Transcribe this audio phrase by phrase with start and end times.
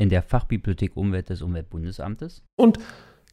[0.00, 2.78] in der Fachbibliothek Umwelt des Umweltbundesamtes und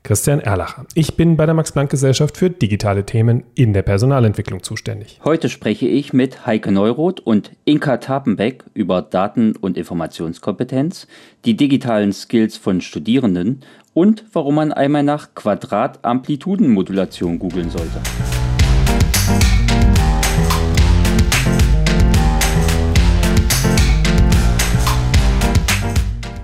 [0.04, 0.86] Christian Erlacher.
[0.94, 5.20] Ich bin bei der Max-Planck-Gesellschaft für digitale Themen in der Personalentwicklung zuständig.
[5.24, 11.08] Heute spreche ich mit Heike Neuroth und Inka Tapenbeck über Daten- und Informationskompetenz,
[11.46, 13.62] die digitalen Skills von Studierenden
[13.94, 18.00] und warum man einmal nach Quadratamplitudenmodulation googeln sollte.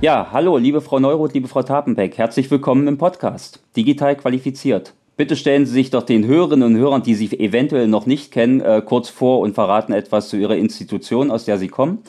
[0.04, 3.62] Ja, hallo, liebe Frau Neuroth, liebe Frau Tapenbeck, herzlich willkommen im Podcast.
[3.78, 4.92] Digital qualifiziert.
[5.16, 8.60] Bitte stellen Sie sich doch den Hörerinnen und Hörern, die Sie eventuell noch nicht kennen,
[8.60, 12.00] äh, kurz vor und verraten etwas zu Ihrer Institution, aus der Sie kommen,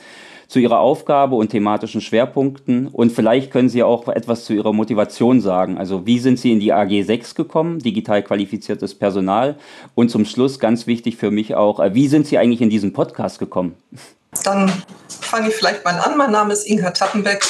[0.49, 5.41] zu Ihrer Aufgabe und thematischen Schwerpunkten und vielleicht können Sie auch etwas zu Ihrer Motivation
[5.41, 5.79] sagen.
[5.79, 9.55] Also wie sind Sie in die AG 6 gekommen, digital qualifiziertes Personal
[9.95, 12.93] und zum Schluss ganz wichtig für mich auch, äh, wie sind Sie eigentlich in diesen
[12.93, 13.77] Podcast gekommen?
[14.43, 14.73] Dann
[15.09, 16.19] fange ich vielleicht mal an.
[16.19, 17.45] Mein Name ist Inka Tappenbeck.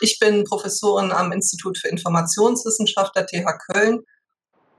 [0.00, 4.00] Ich bin Professorin am Institut für Informationswissenschaft der TH Köln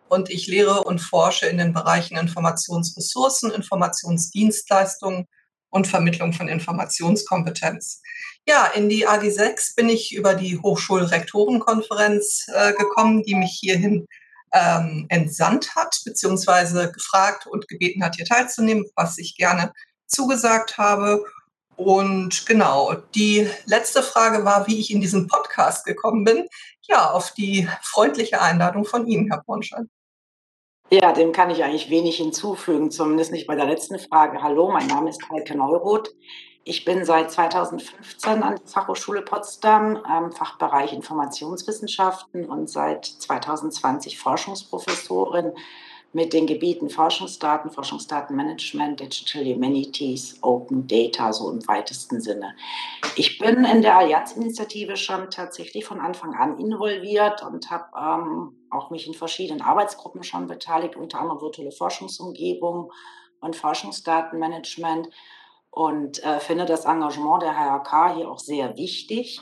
[0.08, 5.28] und ich lehre und forsche in den Bereichen Informationsressourcen, Informationsdienstleistungen
[5.70, 8.02] und Vermittlung von Informationskompetenz.
[8.48, 14.08] Ja, in die AG6 bin ich über die Hochschulrektorenkonferenz äh, gekommen, die mich hierhin
[14.54, 19.74] ähm, entsandt hat, beziehungsweise gefragt und gebeten hat, hier teilzunehmen, was ich gerne
[20.08, 21.24] zugesagt habe.
[21.80, 26.46] Und genau, die letzte Frage war, wie ich in diesen Podcast gekommen bin.
[26.82, 29.90] Ja, auf die freundliche Einladung von Ihnen, Herr Bornstein.
[30.92, 34.44] Ja, dem kann ich eigentlich wenig hinzufügen, zumindest nicht bei der letzten Frage.
[34.44, 36.10] Hallo, mein Name ist Heike Neuroth.
[36.66, 45.54] Ich bin seit 2015 an der Fachhochschule Potsdam, ähm, Fachbereich Informationswissenschaften und seit 2020 Forschungsprofessorin
[46.12, 52.56] mit den Gebieten Forschungsdaten, Forschungsdatenmanagement, Digital Humanities, Open Data, so im weitesten Sinne.
[53.16, 58.90] Ich bin in der Allianzinitiative schon tatsächlich von Anfang an involviert und habe ähm, auch
[58.90, 62.92] mich in verschiedenen Arbeitsgruppen schon beteiligt, unter anderem virtuelle Forschungsumgebung
[63.42, 65.10] und Forschungsdatenmanagement
[65.72, 69.42] und äh, finde das Engagement der HRK hier auch sehr wichtig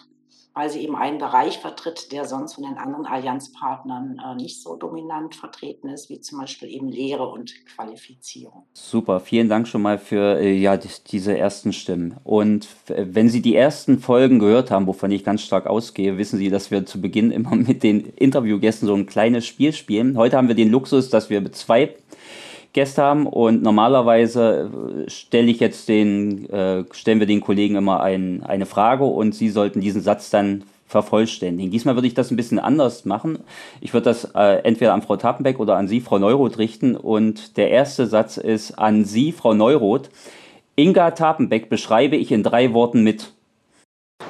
[0.58, 4.76] weil sie eben einen Bereich vertritt, der sonst von den anderen Allianzpartnern äh, nicht so
[4.76, 8.64] dominant vertreten ist, wie zum Beispiel eben Lehre und Qualifizierung.
[8.74, 12.16] Super, vielen Dank schon mal für äh, ja, die, diese ersten Stimmen.
[12.24, 16.50] Und wenn Sie die ersten Folgen gehört haben, wovon ich ganz stark ausgehe, wissen Sie,
[16.50, 20.18] dass wir zu Beginn immer mit den Interviewgästen so ein kleines Spiel spielen.
[20.18, 21.94] Heute haben wir den Luxus, dass wir mit zwei
[22.74, 28.02] Gäste haben und normalerweise äh, stelle ich jetzt den, äh, stellen wir den Kollegen immer
[28.02, 31.70] ein, eine Frage und sie sollten diesen Satz dann vervollständigen.
[31.72, 33.40] Diesmal würde ich das ein bisschen anders machen.
[33.82, 36.96] Ich würde das äh, entweder an Frau Tappenbeck oder an Sie, Frau Neuroth, richten.
[36.96, 40.10] Und der erste Satz ist an Sie, Frau Neuroth.
[40.76, 43.34] Inga Tappenbeck beschreibe ich in drei Worten mit.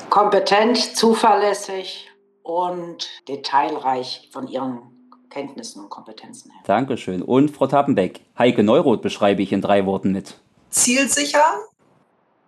[0.10, 2.10] Kompetent, zuverlässig
[2.42, 4.97] und detailreich von ihren
[5.38, 6.62] Kenntnissen und Kompetenzen her.
[6.66, 7.22] Dankeschön.
[7.22, 10.40] Und Frau Tappenbeck, Heike Neuroth beschreibe ich in drei Worten mit.
[10.72, 11.60] Zielsicher,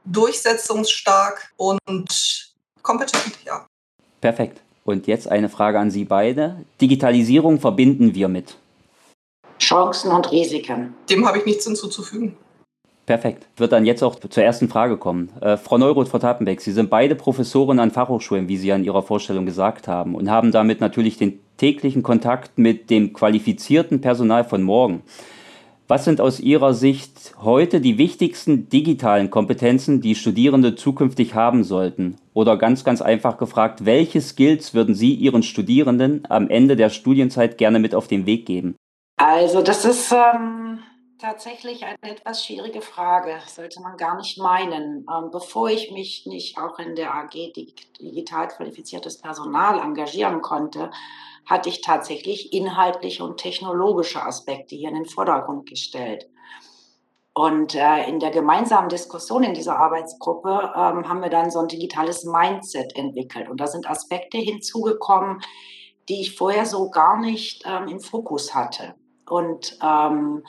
[0.06, 2.08] durchsetzungsstark und
[2.82, 3.68] kompetent, ja.
[4.22, 4.62] Perfekt.
[4.86, 6.66] Und jetzt eine Frage an Sie beide.
[6.82, 8.58] Digitalisierung verbinden wir mit?
[9.60, 10.96] Chancen und Risiken.
[11.12, 12.38] Dem habe ich nichts hinzuzufügen.
[13.10, 13.48] Perfekt.
[13.58, 15.32] Wird dann jetzt auch zur ersten Frage kommen.
[15.42, 19.02] Äh, Frau Neuroth, Frau Tappenbeck, Sie sind beide Professoren an Fachhochschulen, wie Sie an Ihrer
[19.02, 24.62] Vorstellung gesagt haben, und haben damit natürlich den täglichen Kontakt mit dem qualifizierten Personal von
[24.62, 25.02] morgen.
[25.88, 32.18] Was sind aus Ihrer Sicht heute die wichtigsten digitalen Kompetenzen, die Studierende zukünftig haben sollten?
[32.36, 37.58] Oder ganz, ganz einfach gefragt, welche Skills würden Sie Ihren Studierenden am Ende der Studienzeit
[37.58, 38.76] gerne mit auf den Weg geben?
[39.18, 40.78] Also das ist ähm,
[41.20, 45.06] tatsächlich eine etwas schwierige Frage, sollte man gar nicht meinen.
[45.10, 50.90] Ähm, bevor ich mich nicht auch in der AG digital qualifiziertes Personal engagieren konnte,
[51.46, 56.30] hatte ich tatsächlich inhaltliche und technologische Aspekte hier in den Vordergrund gestellt.
[57.34, 61.68] Und äh, in der gemeinsamen Diskussion in dieser Arbeitsgruppe ähm, haben wir dann so ein
[61.68, 63.50] digitales Mindset entwickelt.
[63.50, 65.42] Und da sind Aspekte hinzugekommen,
[66.10, 68.96] die ich vorher so gar nicht ähm, im Fokus hatte.
[69.28, 70.44] Und ähm,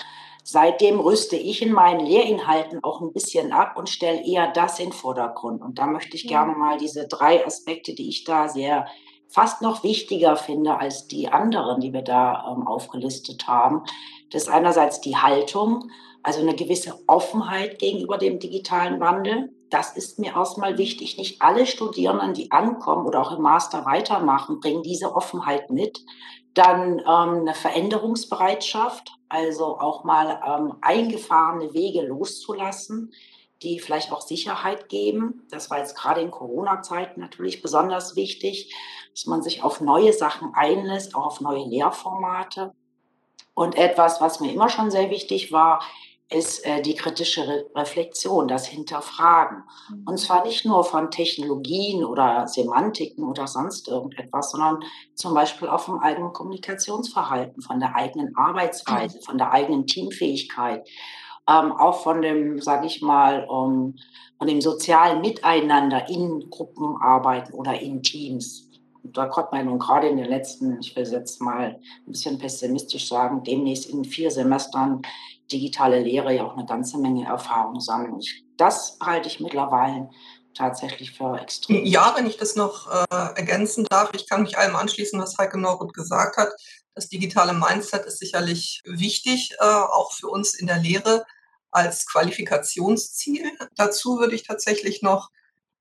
[0.44, 4.86] seitdem rüste ich in meinen Lehrinhalten auch ein bisschen ab und stelle eher das in
[4.86, 5.62] den Vordergrund.
[5.62, 8.86] Und da möchte ich gerne mal diese drei Aspekte, die ich da sehr
[9.30, 13.84] fast noch wichtiger finde als die anderen, die wir da ähm, aufgelistet haben.
[14.30, 15.90] Das ist einerseits die Haltung,
[16.22, 19.50] also eine gewisse Offenheit gegenüber dem digitalen Wandel.
[19.70, 21.16] Das ist mir erstmal wichtig.
[21.16, 26.00] Nicht alle Studierenden, die ankommen oder auch im Master weitermachen, bringen diese Offenheit mit.
[26.54, 33.12] Dann ähm, eine Veränderungsbereitschaft, also auch mal ähm, eingefahrene Wege loszulassen,
[33.62, 35.46] die vielleicht auch Sicherheit geben.
[35.50, 38.74] Das war jetzt gerade in Corona-Zeiten natürlich besonders wichtig,
[39.14, 42.72] dass man sich auf neue Sachen einlässt, auch auf neue Lehrformate.
[43.54, 45.82] Und etwas, was mir immer schon sehr wichtig war,
[46.32, 49.64] ist äh, die kritische Re Reflexion, das Hinterfragen.
[49.88, 50.04] Mhm.
[50.06, 54.84] Und zwar nicht nur von Technologien oder Semantiken oder sonst irgendetwas, sondern
[55.14, 59.22] zum Beispiel auch vom eigenen Kommunikationsverhalten, von der eigenen Arbeitsweise, mhm.
[59.22, 60.88] von der eigenen Teamfähigkeit,
[61.48, 63.96] ähm, auch von dem, sage ich mal, um,
[64.38, 68.70] von dem sozialen Miteinander in Gruppenarbeiten oder in Teams
[69.02, 73.08] da konnte man nun gerade in den letzten, ich will jetzt mal ein bisschen pessimistisch
[73.08, 75.02] sagen, demnächst in vier Semestern
[75.52, 78.20] digitale Lehre ja auch eine ganze Menge Erfahrung sammeln.
[78.56, 80.10] das halte ich mittlerweile
[80.54, 81.84] tatsächlich für extrem.
[81.84, 83.06] Ja, wenn ich das noch äh,
[83.36, 86.50] ergänzen darf, ich kann mich allem anschließen, was Heike Norwood gesagt hat.
[86.94, 91.24] Das digitale Mindset ist sicherlich wichtig, äh, auch für uns in der Lehre
[91.70, 93.52] als Qualifikationsziel.
[93.76, 95.30] Dazu würde ich tatsächlich noch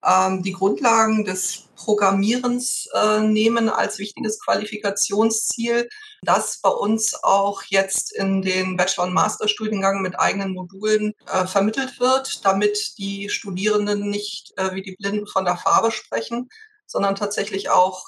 [0.06, 5.88] ähm, die Grundlagen des Programmierens äh, nehmen als wichtiges Qualifikationsziel,
[6.22, 12.00] das bei uns auch jetzt in den Bachelor- und Masterstudiengang mit eigenen Modulen äh, vermittelt
[12.00, 16.50] wird, damit die Studierenden nicht äh, wie die Blinden von der Farbe sprechen,
[16.86, 18.04] sondern tatsächlich auch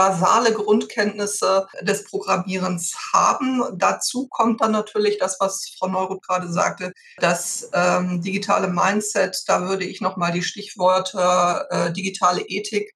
[0.00, 3.62] basale Grundkenntnisse des Programmierens haben.
[3.74, 9.42] Dazu kommt dann natürlich das, was Frau Neuroth gerade sagte, das ähm, digitale Mindset.
[9.46, 12.94] Da würde ich nochmal die Stichworte äh, digitale Ethik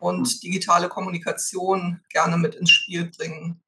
[0.00, 0.40] und hm.
[0.40, 3.62] digitale Kommunikation gerne mit ins Spiel bringen.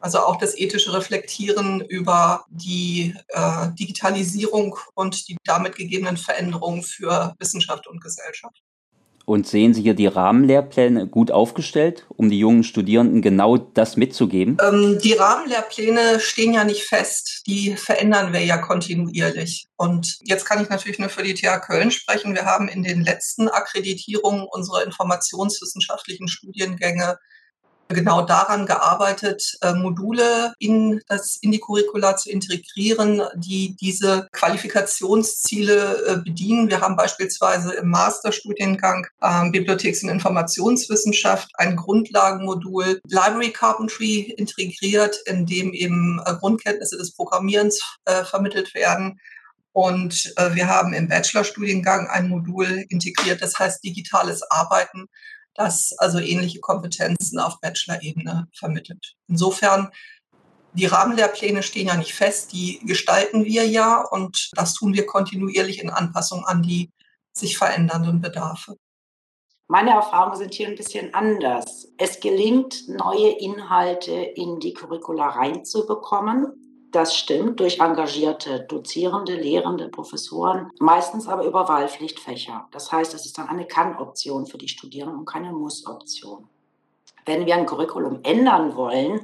[0.00, 7.34] Also auch das ethische Reflektieren über die äh, Digitalisierung und die damit gegebenen Veränderungen für
[7.38, 8.62] Wissenschaft und Gesellschaft.
[9.24, 14.56] Und sehen Sie hier die Rahmenlehrpläne gut aufgestellt, um die jungen Studierenden genau das mitzugeben?
[14.62, 17.42] Ähm, die Rahmenlehrpläne stehen ja nicht fest.
[17.46, 19.66] Die verändern wir ja kontinuierlich.
[19.76, 22.34] Und jetzt kann ich natürlich nur für die TH Köln sprechen.
[22.34, 27.18] Wir haben in den letzten Akkreditierungen unserer informationswissenschaftlichen Studiengänge
[27.92, 36.06] genau daran gearbeitet, äh, Module in, das, in die Curricula zu integrieren, die diese Qualifikationsziele
[36.06, 36.68] äh, bedienen.
[36.68, 45.46] Wir haben beispielsweise im Masterstudiengang äh, Bibliotheks- und Informationswissenschaft ein Grundlagenmodul Library Carpentry integriert, in
[45.46, 49.18] dem eben äh, Grundkenntnisse des Programmierens äh, vermittelt werden.
[49.72, 55.08] Und äh, wir haben im Bachelorstudiengang ein Modul integriert, das heißt digitales Arbeiten,
[55.54, 59.14] das also ähnliche Kompetenzen auf Bachelor-Ebene vermittelt.
[59.28, 59.90] Insofern,
[60.72, 65.82] die Rahmenlehrpläne stehen ja nicht fest, die gestalten wir ja und das tun wir kontinuierlich
[65.82, 66.90] in Anpassung an die
[67.34, 68.76] sich verändernden Bedarfe.
[69.68, 71.88] Meine Erfahrungen sind hier ein bisschen anders.
[71.96, 76.61] Es gelingt, neue Inhalte in die Curricula reinzubekommen.
[76.92, 82.68] Das stimmt durch engagierte Dozierende, Lehrende, Professoren, meistens aber über Wahlpflichtfächer.
[82.70, 86.50] Das heißt, es ist dann eine Kann-Option für die Studierenden und keine Muss-Option.
[87.24, 89.22] Wenn wir ein Curriculum ändern wollen,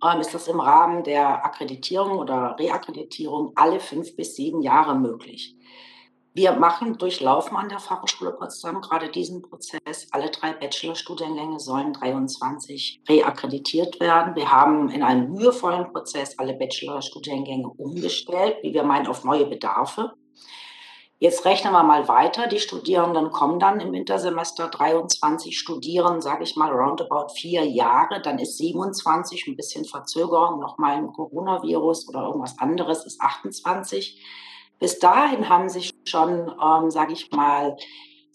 [0.00, 5.56] ähm, ist das im Rahmen der Akkreditierung oder Reakkreditierung alle fünf bis sieben Jahre möglich.
[6.34, 10.08] Wir machen, durchlaufen an der Fachhochschule Potsdam gerade diesen Prozess.
[10.12, 14.34] Alle drei Bachelorstudiengänge sollen 23 reakkreditiert werden.
[14.34, 20.14] Wir haben in einem mühevollen Prozess alle Bachelorstudiengänge umgestellt, wie wir meinen, auf neue Bedarfe.
[21.18, 22.46] Jetzt rechnen wir mal weiter.
[22.46, 28.22] Die Studierenden kommen dann im Wintersemester 23 studieren, sage ich mal, roundabout vier Jahre.
[28.22, 34.18] Dann ist 27, ein bisschen Verzögerung, nochmal ein Coronavirus oder irgendwas anderes, ist 28.
[34.78, 37.76] Bis dahin haben sich schon, ähm, sage ich mal,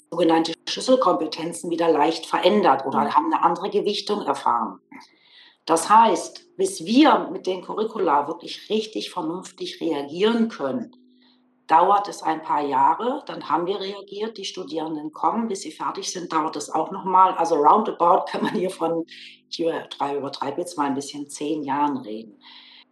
[0.09, 4.79] sogenannte Schlüsselkompetenzen wieder leicht verändert oder haben eine andere Gewichtung erfahren.
[5.65, 10.95] Das heißt, bis wir mit den Curricula wirklich richtig vernünftig reagieren können,
[11.67, 16.09] dauert es ein paar Jahre, dann haben wir reagiert, die Studierenden kommen, bis sie fertig
[16.09, 17.33] sind, dauert es auch nochmal.
[17.33, 19.05] Also roundabout kann man hier von,
[19.49, 22.39] ich übertreibe jetzt mal ein bisschen, zehn Jahren reden.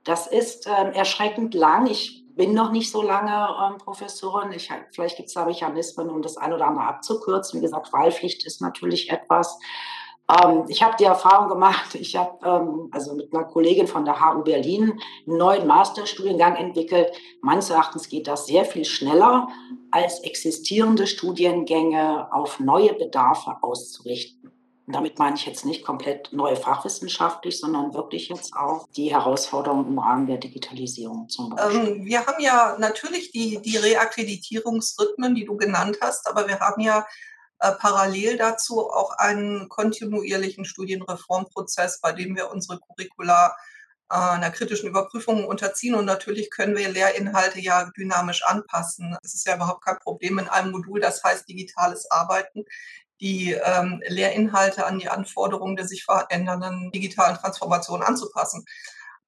[0.03, 1.87] Das ist ähm, erschreckend lang.
[1.87, 4.51] Ich bin noch nicht so lange ähm, Professorin.
[4.51, 7.59] Ich, vielleicht gibt es da Mechanismen, um das ein oder andere abzukürzen.
[7.59, 9.57] Wie gesagt, Wahlpflicht ist natürlich etwas.
[10.29, 14.19] Ähm, ich habe die Erfahrung gemacht, ich habe ähm, also mit einer Kollegin von der
[14.19, 17.11] HU Berlin einen neuen Masterstudiengang entwickelt.
[17.41, 19.47] Meines Erachtens geht das sehr viel schneller,
[19.91, 24.44] als existierende Studiengänge auf neue Bedarfe auszurichten.
[24.87, 29.87] Und damit meine ich jetzt nicht komplett neu fachwissenschaftlich, sondern wirklich jetzt auch die Herausforderungen
[29.87, 31.87] im Rahmen der Digitalisierung zum Beispiel.
[31.87, 36.81] Ähm, wir haben ja natürlich die, die Reakkreditierungsrhythmen, die du genannt hast, aber wir haben
[36.81, 37.05] ja
[37.59, 43.55] äh, parallel dazu auch einen kontinuierlichen Studienreformprozess, bei dem wir unsere Curricula
[44.09, 45.95] äh, einer kritischen Überprüfung unterziehen.
[45.95, 49.17] Und natürlich können wir Lehrinhalte ja dynamisch anpassen.
[49.23, 52.65] Es ist ja überhaupt kein Problem in einem Modul, das heißt digitales Arbeiten,
[53.21, 58.65] die ähm, Lehrinhalte an die Anforderungen der sich verändernden digitalen Transformation anzupassen.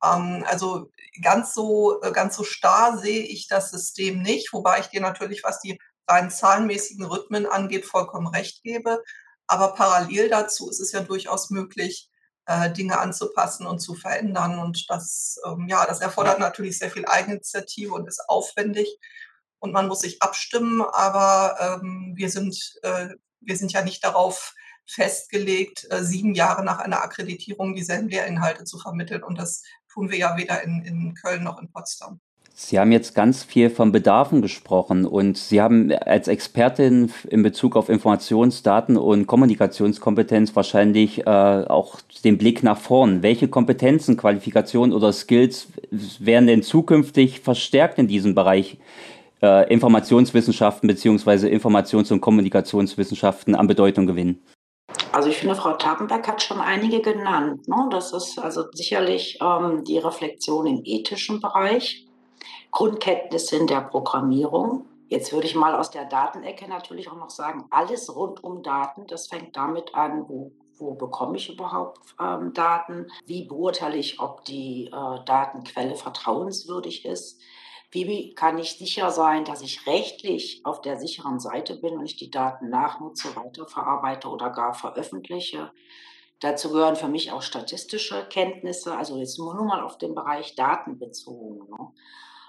[0.04, 0.92] Ähm, also
[1.22, 5.44] ganz so, äh, ganz so starr sehe ich das System nicht, wobei ich dir natürlich,
[5.44, 9.04] was die rein zahlenmäßigen Rhythmen angeht, vollkommen recht gebe.
[9.48, 12.10] Aber parallel dazu ist es ja durchaus möglich,
[12.46, 14.60] äh, Dinge anzupassen und zu verändern.
[14.60, 18.98] Und das, ähm, ja, das erfordert natürlich sehr viel Eigeninitiative und ist aufwendig.
[19.60, 23.10] Und man muss sich abstimmen, aber ähm, wir sind äh,
[23.42, 24.54] wir sind ja nicht darauf
[24.86, 29.24] festgelegt, äh, sieben Jahre nach einer Akkreditierung dieselben Lehrinhalte zu vermitteln.
[29.24, 32.20] Und das tun wir ja weder in, in Köln noch in Potsdam.
[32.60, 37.76] Sie haben jetzt ganz viel von Bedarfen gesprochen und Sie haben als Expertin in Bezug
[37.76, 43.22] auf Informationsdaten und Kommunikationskompetenz wahrscheinlich äh, auch den Blick nach vorn.
[43.22, 48.80] Welche Kompetenzen, Qualifikationen oder Skills werden denn zukünftig verstärkt in diesem Bereich
[49.42, 54.42] äh, Informationswissenschaften beziehungsweise Informations- und Kommunikationswissenschaften an Bedeutung gewinnen?
[55.12, 57.68] Also ich finde, Frau Tapenberg hat schon einige genannt.
[57.68, 57.88] Ne?
[57.92, 62.06] Das ist also sicherlich ähm, die Reflexion im ethischen Bereich,
[62.72, 64.86] Grundkenntnisse in der Programmierung.
[65.10, 69.08] Jetzt würde ich mal aus der Datenecke natürlich auch noch sagen, alles rund um Daten,
[69.08, 74.44] das fängt damit an, wo, wo bekomme ich überhaupt ähm, Daten, wie beurteile ich, ob
[74.46, 77.40] die äh, Datenquelle vertrauenswürdig ist,
[77.92, 82.18] wie kann ich sicher sein, dass ich rechtlich auf der sicheren Seite bin und ich
[82.18, 85.72] die Daten nachnutze, weiterverarbeite oder gar veröffentliche?
[86.40, 91.00] Dazu gehören für mich auch statistische Kenntnisse, also jetzt nur mal auf den Bereich Daten
[91.00, 91.70] bezogen.
[91.70, 91.92] Ne?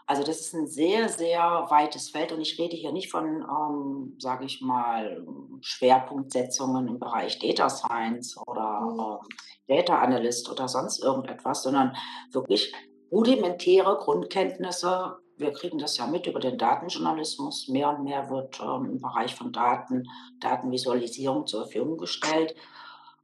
[0.07, 4.17] Also das ist ein sehr, sehr weites Feld und ich rede hier nicht von, ähm,
[4.19, 5.25] sage ich mal,
[5.61, 9.29] Schwerpunktsetzungen im Bereich Data Science oder ähm,
[9.69, 11.95] Data Analyst oder sonst irgendetwas, sondern
[12.33, 12.75] wirklich
[13.11, 17.69] rudimentäre Grundkenntnisse wir kriegen das ja mit über den Datenjournalismus.
[17.69, 20.09] Mehr und mehr wird ähm, im Bereich von Daten,
[20.41, 22.55] Datenvisualisierung zur Verfügung gestellt.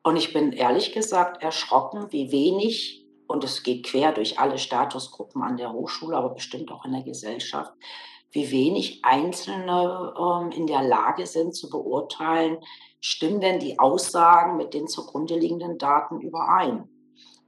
[0.03, 5.43] Und ich bin ehrlich gesagt erschrocken, wie wenig, und es geht quer durch alle Statusgruppen
[5.43, 7.73] an der Hochschule, aber bestimmt auch in der Gesellschaft,
[8.31, 12.59] wie wenig Einzelne ähm, in der Lage sind zu beurteilen,
[13.01, 16.89] stimmen denn die Aussagen mit den zugrunde liegenden Daten überein?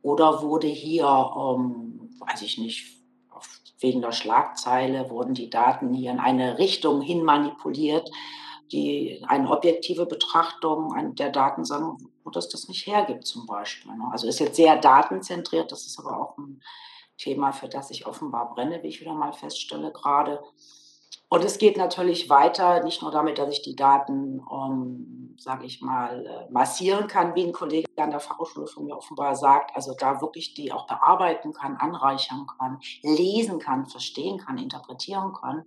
[0.02, 2.96] Oder wurde hier, ähm, weiß ich nicht,
[3.78, 8.11] wegen der Schlagzeile wurden die Daten hier in eine Richtung hin manipuliert,
[8.73, 13.92] die eine objektive Betrachtung der Daten sagen, wo das das nicht hergibt zum Beispiel.
[13.92, 14.09] Ne?
[14.11, 16.61] Also ist jetzt sehr datenzentriert, das ist aber auch ein
[17.18, 20.42] Thema, für das ich offenbar brenne, wie ich wieder mal feststelle gerade.
[21.28, 25.83] Und es geht natürlich weiter, nicht nur damit, dass ich die Daten, um, sage ich
[25.83, 29.95] mal, äh, massieren kann, wie ein Kollege an der Fachhochschule von mir offenbar sagt, also
[29.99, 35.64] da wirklich die auch bearbeiten kann, anreichern kann, lesen kann, verstehen kann, interpretieren kann,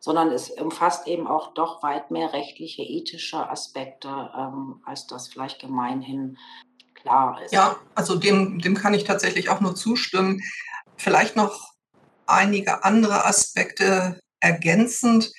[0.00, 5.60] sondern es umfasst eben auch doch weit mehr rechtliche, ethische Aspekte, ähm, als das vielleicht
[5.60, 6.38] gemeinhin
[6.94, 7.52] klar ist.
[7.52, 10.40] Ja, also dem, dem kann ich tatsächlich auch nur zustimmen.
[10.96, 11.74] Vielleicht noch
[12.26, 15.32] einige andere Aspekte ergänzend,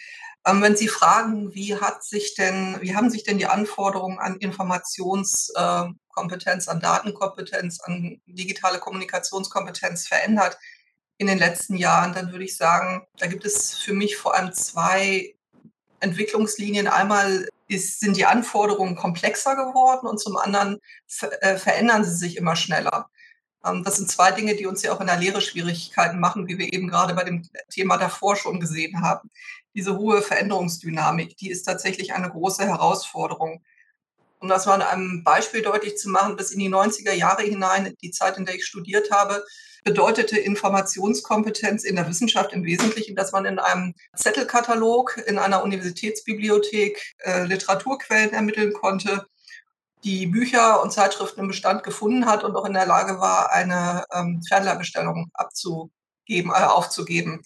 [0.46, 4.38] ähm, wenn Sie fragen, wie hat sich denn, wie haben sich denn die Anforderungen an
[4.38, 10.58] Informationskompetenz, an Datenkompetenz, an digitale Kommunikationskompetenz verändert
[11.18, 14.54] in den letzten Jahren, dann würde ich sagen, da gibt es für mich vor allem
[14.54, 15.36] zwei
[16.00, 16.88] Entwicklungslinien.
[16.88, 20.80] Einmal ist, sind die Anforderungen komplexer geworden und zum anderen
[21.42, 23.10] äh, verändern sie sich immer schneller.
[23.66, 26.58] Ähm, das sind zwei Dinge, die uns ja auch in der Lehre Schwierigkeiten machen, wie
[26.58, 29.30] wir eben gerade bei dem Thema davor schon gesehen haben.
[29.76, 33.64] Diese hohe Veränderungsdynamik, die ist tatsächlich eine große Herausforderung.
[34.42, 37.94] Um das mal an einem Beispiel deutlich zu machen, bis in die 90er Jahre hinein,
[38.02, 39.44] die Zeit, in der ich studiert habe,
[39.84, 47.16] bedeutete Informationskompetenz in der Wissenschaft im Wesentlichen, dass man in einem Zettelkatalog in einer Universitätsbibliothek
[47.20, 49.26] äh, Literaturquellen ermitteln konnte,
[50.04, 54.06] die Bücher und Zeitschriften im Bestand gefunden hat und auch in der Lage war, eine
[54.14, 57.42] ähm, Fernleihbestellung abzugeben, äh, aufzugeben.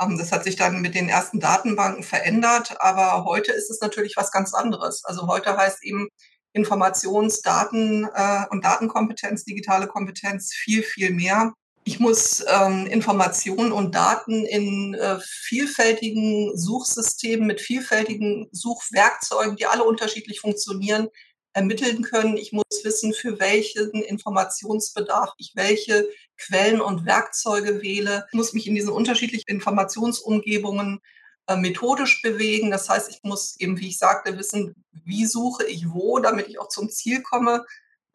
[0.00, 4.16] Ähm, das hat sich dann mit den ersten Datenbanken verändert, aber heute ist es natürlich
[4.16, 5.04] was ganz anderes.
[5.04, 6.08] Also heute heißt eben
[6.52, 11.52] Informations-, Daten- äh, und Datenkompetenz, digitale Kompetenz viel, viel mehr.
[11.84, 19.84] Ich muss ähm, Informationen und Daten in äh, vielfältigen Suchsystemen mit vielfältigen Suchwerkzeugen, die alle
[19.84, 21.08] unterschiedlich funktionieren,
[21.56, 22.36] ermitteln können.
[22.36, 28.26] Ich muss wissen, für welchen Informationsbedarf ich welche Quellen und Werkzeuge wähle.
[28.30, 31.00] Ich muss mich in diesen unterschiedlichen Informationsumgebungen
[31.46, 32.70] äh, methodisch bewegen.
[32.70, 36.60] Das heißt, ich muss eben, wie ich sagte, wissen, wie suche ich wo, damit ich
[36.60, 37.64] auch zum Ziel komme.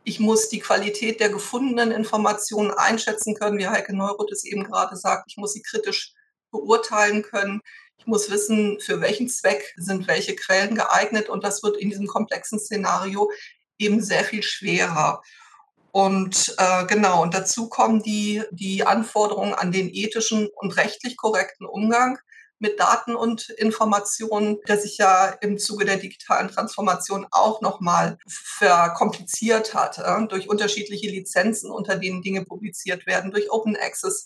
[0.03, 4.95] Ich muss die Qualität der gefundenen Informationen einschätzen können, wie Heike Neuroth es eben gerade
[4.95, 5.25] sagt.
[5.27, 6.13] Ich muss sie kritisch
[6.51, 7.61] beurteilen können.
[8.01, 11.29] Ich muss wissen, für welchen Zweck sind welche Quellen geeignet.
[11.29, 13.29] Und das wird in diesem komplexen Szenario
[13.77, 15.21] eben sehr viel schwerer.
[15.91, 21.67] Und äh, genau, und dazu kommen die, die Anforderungen an den ethischen und rechtlich korrekten
[21.67, 22.17] Umgang
[22.57, 29.75] mit Daten und Informationen, der sich ja im Zuge der digitalen Transformation auch nochmal verkompliziert
[29.75, 34.25] hat, äh, durch unterschiedliche Lizenzen, unter denen Dinge publiziert werden, durch Open Access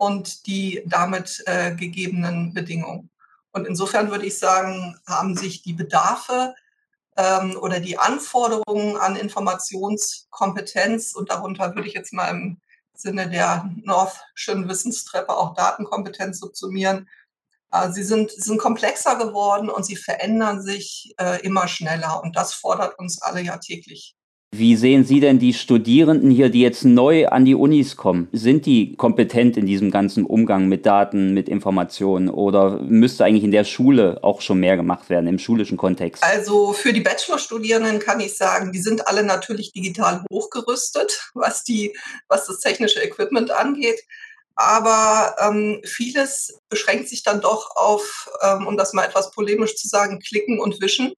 [0.00, 3.09] und die damit äh, gegebenen Bedingungen.
[3.52, 6.54] Und insofern würde ich sagen, haben sich die Bedarfe
[7.16, 12.60] ähm, oder die Anforderungen an Informationskompetenz und darunter würde ich jetzt mal im
[12.94, 17.08] Sinne der Northschen Wissenstreppe auch Datenkompetenz subsumieren,
[17.72, 22.22] äh, sie sind, sind komplexer geworden und sie verändern sich äh, immer schneller.
[22.22, 24.16] Und das fordert uns alle ja täglich.
[24.52, 28.28] Wie sehen Sie denn die Studierenden hier, die jetzt neu an die Unis kommen?
[28.32, 33.52] Sind die kompetent in diesem ganzen Umgang mit Daten, mit Informationen oder müsste eigentlich in
[33.52, 36.24] der Schule auch schon mehr gemacht werden, im schulischen Kontext?
[36.24, 41.96] Also für die Bachelorstudierenden kann ich sagen, die sind alle natürlich digital hochgerüstet, was, die,
[42.26, 44.00] was das technische Equipment angeht.
[44.56, 49.86] Aber ähm, vieles beschränkt sich dann doch auf, ähm, um das mal etwas polemisch zu
[49.86, 51.12] sagen, Klicken und Wischen.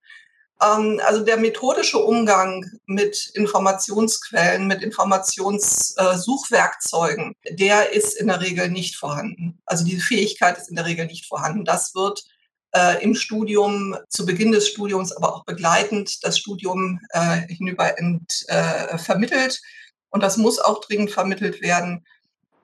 [0.63, 8.97] Ähm, also der methodische Umgang mit Informationsquellen, mit Informationssuchwerkzeugen, der ist in der Regel nicht
[8.97, 9.61] vorhanden.
[9.67, 11.65] Also diese Fähigkeit ist in der Regel nicht vorhanden.
[11.65, 12.23] Das wird
[12.75, 18.45] äh, im Studium, zu Beginn des Studiums, aber auch begleitend das Studium äh, hinüber ent,
[18.49, 19.61] äh, vermittelt.
[20.11, 22.05] Und das muss auch dringend vermittelt werden.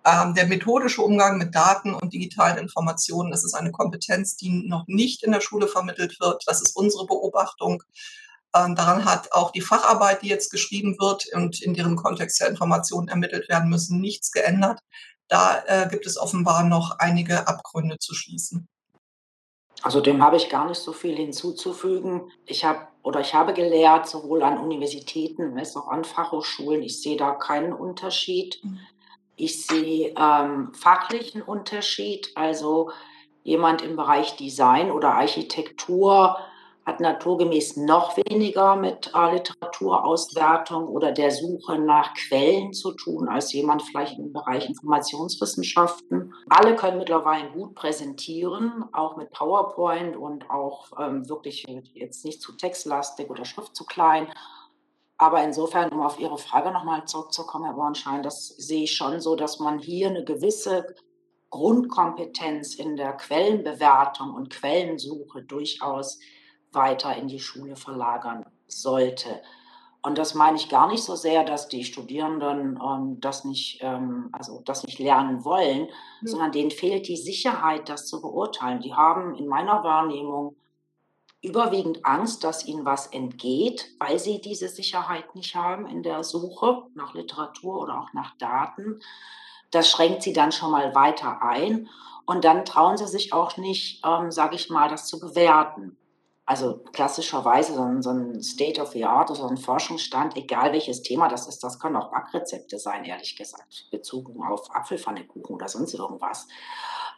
[0.08, 4.84] Ähm, der methodische Umgang mit Daten und digitalen Informationen, das ist eine Kompetenz, die noch
[4.86, 6.44] nicht in der Schule vermittelt wird.
[6.46, 7.82] Das ist unsere Beobachtung.
[8.56, 12.48] Ähm, daran hat auch die Facharbeit, die jetzt geschrieben wird und in deren Kontext der
[12.48, 14.80] Informationen ermittelt werden müssen, nichts geändert.
[15.28, 18.66] Da äh, gibt es offenbar noch einige Abgründe zu schließen.
[19.82, 22.32] Also dem habe ich gar nicht so viel hinzuzufügen.
[22.46, 26.82] Ich habe oder ich habe gelehrt, sowohl an Universitäten als auch an Fachhochschulen.
[26.82, 28.60] Ich sehe da keinen Unterschied.
[29.38, 32.90] Ich sehe ähm, fachlichen Unterschied, also
[33.44, 36.36] jemand im Bereich Design oder Architektur
[36.84, 43.52] hat naturgemäß noch weniger mit äh, Literaturauswertung oder der Suche nach Quellen zu tun als
[43.52, 46.32] jemand vielleicht im Bereich Informationswissenschaften.
[46.48, 52.52] Alle können mittlerweile gut präsentieren, auch mit PowerPoint und auch ähm, wirklich jetzt nicht zu
[52.52, 54.26] textlastig oder Schrift zu klein.
[55.18, 59.34] Aber insofern, um auf Ihre Frage nochmal zurückzukommen, Herr Bornschein, das sehe ich schon so,
[59.34, 60.94] dass man hier eine gewisse
[61.50, 66.20] Grundkompetenz in der Quellenbewertung und Quellensuche durchaus
[66.72, 69.42] weiter in die Schule verlagern sollte.
[70.02, 74.28] Und das meine ich gar nicht so sehr, dass die Studierenden ähm, das, nicht, ähm,
[74.32, 75.88] also das nicht lernen wollen,
[76.20, 76.26] mhm.
[76.26, 78.80] sondern denen fehlt die Sicherheit, das zu beurteilen.
[78.80, 80.54] Die haben in meiner Wahrnehmung
[81.40, 86.84] überwiegend Angst, dass ihnen was entgeht, weil sie diese Sicherheit nicht haben in der Suche
[86.94, 89.00] nach Literatur oder auch nach Daten.
[89.70, 91.88] Das schränkt sie dann schon mal weiter ein.
[92.26, 95.96] Und dann trauen sie sich auch nicht, ähm, sage ich mal, das zu bewerten.
[96.44, 100.72] Also klassischerweise so ein, so ein State of the Art oder so ein Forschungsstand, egal
[100.72, 105.68] welches Thema das ist, das können auch Backrezepte sein, ehrlich gesagt, bezogen auf Apfelpfannekuchen oder
[105.68, 106.48] sonst irgendwas.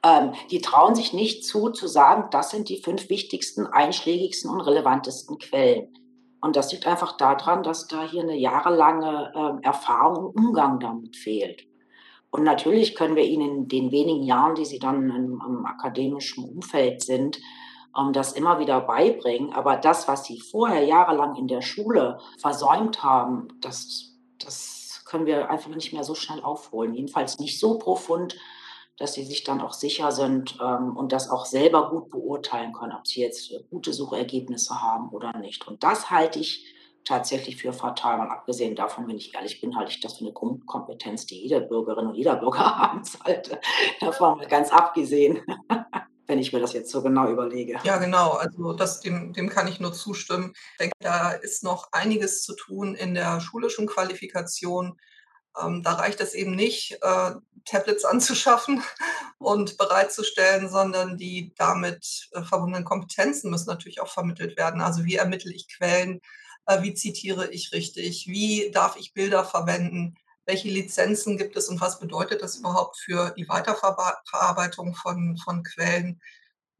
[0.03, 4.61] Ähm, die trauen sich nicht zu, zu sagen, das sind die fünf wichtigsten, einschlägigsten und
[4.61, 5.93] relevantesten Quellen.
[6.41, 11.17] Und das liegt einfach daran, dass da hier eine jahrelange äh, Erfahrung und Umgang damit
[11.17, 11.67] fehlt.
[12.31, 16.49] Und natürlich können wir ihnen in den wenigen Jahren, die sie dann im, im akademischen
[16.49, 17.39] Umfeld sind,
[17.99, 19.53] ähm, das immer wieder beibringen.
[19.53, 25.51] Aber das, was sie vorher jahrelang in der Schule versäumt haben, das, das können wir
[25.51, 26.95] einfach nicht mehr so schnell aufholen.
[26.95, 28.37] Jedenfalls nicht so profund,
[29.01, 32.93] dass sie sich dann auch sicher sind ähm, und das auch selber gut beurteilen können,
[32.93, 35.67] ob sie jetzt äh, gute Suchergebnisse haben oder nicht.
[35.67, 36.67] Und das halte ich
[37.07, 38.19] tatsächlich für fatal.
[38.19, 41.63] Mal abgesehen davon, wenn ich ehrlich bin, halte ich das für eine Grundkompetenz, die jede
[41.63, 43.59] Bürgerin und jeder Bürger haben sollte.
[44.01, 45.41] Davon mal ganz abgesehen,
[46.27, 47.79] wenn ich mir das jetzt so genau überlege.
[47.85, 48.33] Ja, genau.
[48.33, 50.53] Also das, dem, dem kann ich nur zustimmen.
[50.73, 54.99] Ich denke, da ist noch einiges zu tun in der schulischen Qualifikation
[55.63, 57.33] ähm, da reicht es eben nicht, äh,
[57.65, 58.83] Tablets anzuschaffen
[59.39, 64.81] und bereitzustellen, sondern die damit äh, verbundenen Kompetenzen müssen natürlich auch vermittelt werden.
[64.81, 66.21] Also wie ermittle ich Quellen,
[66.67, 68.27] Äh, wie zitiere ich richtig?
[68.29, 70.17] Wie darf ich Bilder verwenden?
[70.47, 76.21] Welche Lizenzen gibt es und was bedeutet das überhaupt für die Weiterverarbeitung von, von Quellen?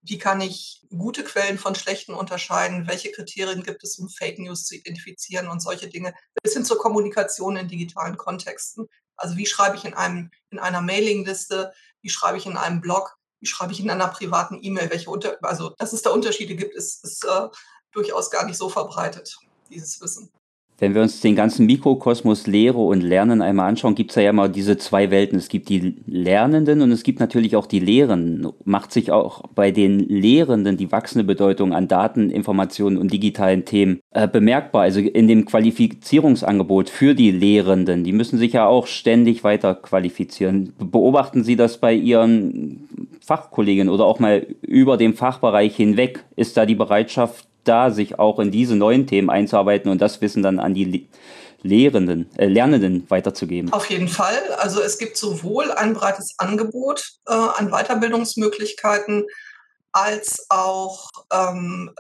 [0.03, 2.89] Wie kann ich gute Quellen von schlechten unterscheiden?
[2.89, 6.15] Welche Kriterien gibt es, um Fake News zu identifizieren und solche Dinge?
[6.43, 8.89] Bis hin zur Kommunikation in digitalen Kontexten.
[9.17, 11.73] Also wie schreibe ich in, einem, in einer Mailingliste?
[12.01, 13.17] Wie schreibe ich in einem Blog?
[13.41, 14.91] Wie schreibe ich in einer privaten E-Mail?
[14.91, 17.49] Welche unter, also dass es da Unterschiede gibt, ist, ist äh,
[17.93, 19.37] durchaus gar nicht so verbreitet,
[19.69, 20.33] dieses Wissen.
[20.81, 24.49] Wenn wir uns den ganzen Mikrokosmos Lehre und Lernen einmal anschauen, gibt es ja immer
[24.49, 25.39] diese zwei Welten.
[25.39, 28.51] Es gibt die Lernenden und es gibt natürlich auch die Lehrenden.
[28.65, 34.01] Macht sich auch bei den Lehrenden die wachsende Bedeutung an Daten, Informationen und digitalen Themen
[34.13, 34.83] äh, bemerkbar.
[34.83, 38.03] Also in dem Qualifizierungsangebot für die Lehrenden.
[38.03, 40.73] Die müssen sich ja auch ständig weiter qualifizieren.
[40.79, 42.89] Beobachten Sie das bei Ihren
[43.21, 46.25] Fachkolleginnen oder auch mal über den Fachbereich hinweg?
[46.37, 50.43] Ist da die Bereitschaft da, sich auch in diese neuen Themen einzuarbeiten und das Wissen
[50.43, 51.09] dann an die
[51.63, 53.73] Lehrenden, äh, Lernenden weiterzugeben?
[53.73, 54.39] Auf jeden Fall.
[54.59, 59.27] Also es gibt sowohl ein breites Angebot äh, an Weiterbildungsmöglichkeiten,
[59.93, 61.93] als auch ähm,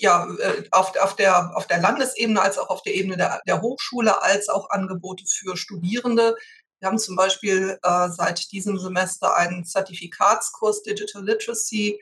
[0.00, 3.62] ja, äh, auf, auf, der, auf der Landesebene, als auch auf der Ebene der, der
[3.62, 6.36] Hochschule, als auch Angebote für Studierende.
[6.80, 12.00] Wir haben zum Beispiel äh, seit diesem Semester einen Zertifikatskurs Digital Literacy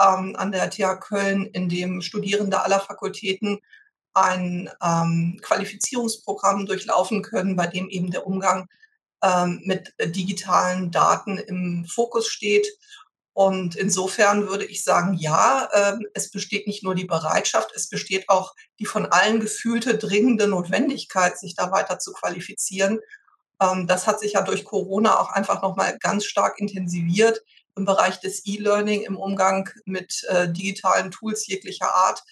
[0.00, 3.60] ähm, an der TH Köln, in dem Studierende aller Fakultäten
[4.14, 8.68] ein ähm, Qualifizierungsprogramm durchlaufen können, bei dem eben der Umgang
[9.22, 12.66] ähm, mit digitalen Daten im Fokus steht.
[13.32, 18.28] Und insofern würde ich sagen, ja, äh, es besteht nicht nur die Bereitschaft, es besteht
[18.28, 23.00] auch die von allen gefühlte dringende Notwendigkeit, sich da weiter zu qualifizieren.
[23.60, 27.42] Ähm, das hat sich ja durch Corona auch einfach nochmal ganz stark intensiviert
[27.76, 32.22] im Bereich des E-Learning, im Umgang mit äh, digitalen Tools jeglicher Art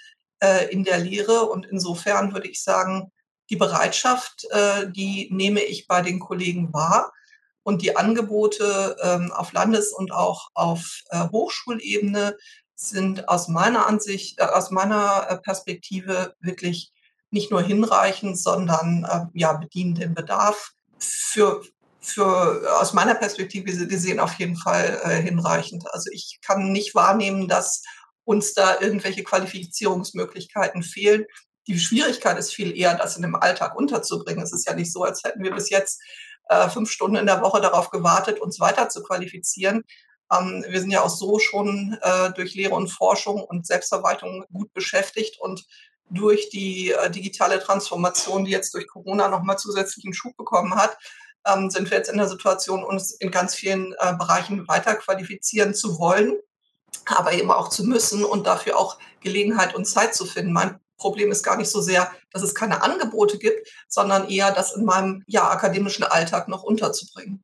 [0.40, 1.46] äh, in der Lehre.
[1.46, 3.10] Und insofern würde ich sagen,
[3.50, 7.12] die Bereitschaft, äh, die nehme ich bei den Kollegen wahr.
[7.64, 12.36] Und die Angebote ähm, auf Landes- und auch auf äh, Hochschulebene
[12.74, 16.92] sind aus meiner Ansicht, äh, aus meiner äh, Perspektive wirklich
[17.30, 21.62] nicht nur hinreichend, sondern ja, bedienen den Bedarf für
[22.02, 25.84] für aus meiner Perspektive gesehen auf jeden Fall äh, hinreichend.
[25.92, 27.82] Also ich kann nicht wahrnehmen, dass
[28.24, 31.24] uns da irgendwelche Qualifizierungsmöglichkeiten fehlen.
[31.68, 34.42] Die Schwierigkeit ist viel eher, das in dem Alltag unterzubringen.
[34.42, 36.02] Es ist ja nicht so, als hätten wir bis jetzt
[36.48, 39.84] äh, fünf Stunden in der Woche darauf gewartet, uns weiter zu qualifizieren.
[40.32, 44.72] Ähm, wir sind ja auch so schon äh, durch Lehre und Forschung und Selbstverwaltung gut
[44.72, 45.64] beschäftigt und
[46.10, 50.96] durch die äh, digitale Transformation, die jetzt durch Corona nochmal zusätzlichen Schub bekommen hat,
[51.46, 55.74] ähm, sind wir jetzt in der Situation, uns in ganz vielen äh, Bereichen weiter qualifizieren
[55.74, 56.34] zu wollen,
[57.06, 60.52] aber eben auch zu müssen und dafür auch Gelegenheit und Zeit zu finden.
[60.52, 64.74] Mein Problem ist gar nicht so sehr, dass es keine Angebote gibt, sondern eher, das
[64.76, 67.42] in meinem ja, akademischen Alltag noch unterzubringen.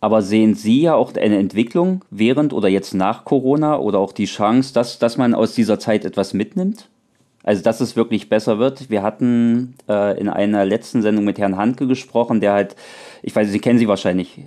[0.00, 4.24] Aber sehen Sie ja auch eine Entwicklung während oder jetzt nach Corona oder auch die
[4.24, 6.88] Chance, dass, dass man aus dieser Zeit etwas mitnimmt?
[7.42, 8.90] Also, dass es wirklich besser wird.
[8.90, 12.76] Wir hatten äh, in einer letzten Sendung mit Herrn Handke gesprochen, der halt,
[13.22, 14.44] ich weiß, Sie kennen sie wahrscheinlich,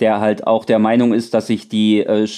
[0.00, 2.28] der halt auch der Meinung ist, dass sich die äh,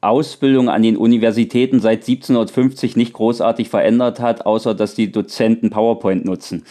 [0.00, 6.24] Ausbildung an den Universitäten seit 1750 nicht großartig verändert hat, außer dass die Dozenten PowerPoint
[6.24, 6.64] nutzen.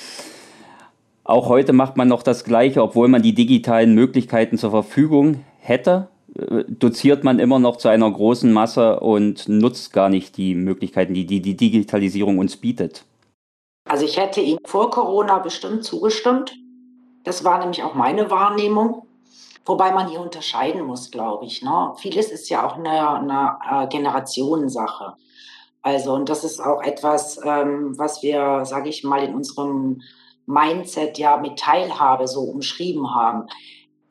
[1.26, 6.08] Auch heute macht man noch das Gleiche, obwohl man die digitalen Möglichkeiten zur Verfügung hätte
[6.36, 11.26] doziert man immer noch zu einer großen Masse und nutzt gar nicht die Möglichkeiten, die
[11.26, 13.06] die, die Digitalisierung uns bietet.
[13.88, 16.54] Also ich hätte Ihnen vor Corona bestimmt zugestimmt.
[17.24, 19.08] Das war nämlich auch meine Wahrnehmung.
[19.66, 21.64] Wobei man hier unterscheiden muss, glaube ich.
[21.64, 21.94] Ne?
[21.98, 25.14] Vieles ist ja auch eine, eine äh, Generationensache.
[25.82, 30.02] Also, und das ist auch etwas, ähm, was wir, sage ich mal, in unserem
[30.46, 33.48] Mindset ja mit Teilhabe so umschrieben haben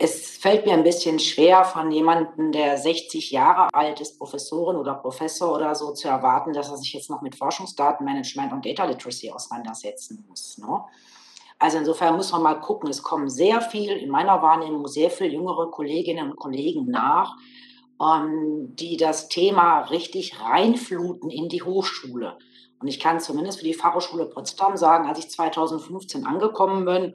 [0.05, 4.95] es fällt mir ein bisschen schwer, von jemandem, der 60 Jahre alt ist, Professorin oder
[4.95, 9.31] Professor oder so, zu erwarten, dass er sich jetzt noch mit Forschungsdatenmanagement und Data Literacy
[9.31, 10.59] auseinandersetzen muss.
[10.59, 10.85] Ne?
[11.59, 15.31] Also insofern muss man mal gucken, es kommen sehr viel, in meiner Wahrnehmung, sehr viele
[15.31, 17.37] jüngere Kolleginnen und Kollegen nach,
[17.99, 22.37] ähm, die das Thema richtig reinfluten in die Hochschule.
[22.79, 27.15] Und ich kann zumindest für die Fachhochschule Potsdam sagen, als ich 2015 angekommen bin,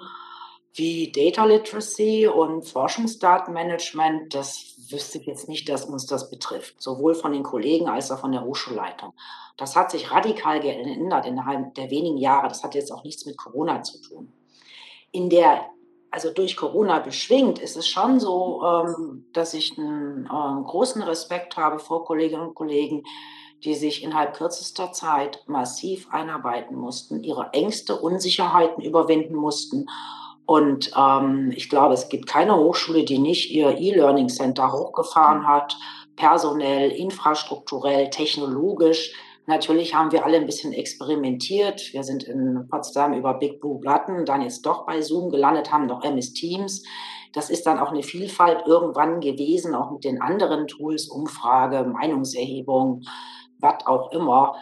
[0.79, 7.13] wie Data Literacy und Forschungsdatenmanagement, das wüsste ich jetzt nicht, dass uns das betrifft, sowohl
[7.13, 9.13] von den Kollegen als auch von der Hochschulleitung.
[9.57, 12.47] Das hat sich radikal geändert innerhalb der wenigen Jahre.
[12.47, 14.31] Das hat jetzt auch nichts mit Corona zu tun.
[15.11, 15.65] In der,
[16.11, 21.57] also durch Corona beschwingt, ist es schon so, ähm, dass ich einen ähm, großen Respekt
[21.57, 23.03] habe vor Kolleginnen und Kollegen,
[23.65, 29.87] die sich innerhalb kürzester Zeit massiv einarbeiten mussten, ihre Ängste, Unsicherheiten überwinden mussten.
[30.49, 35.77] Und ähm, ich glaube, es gibt keine Hochschule, die nicht ihr E-Learning Center hochgefahren hat,
[36.15, 39.13] personell, infrastrukturell, technologisch.
[39.45, 41.93] Natürlich haben wir alle ein bisschen experimentiert.
[41.93, 45.85] Wir sind in Potsdam über Big Blue Button, dann jetzt doch bei Zoom gelandet, haben
[45.85, 46.81] noch MS Teams.
[47.33, 53.03] Das ist dann auch eine Vielfalt irgendwann gewesen, auch mit den anderen Tools, Umfrage, Meinungserhebung,
[53.59, 54.55] was auch immer.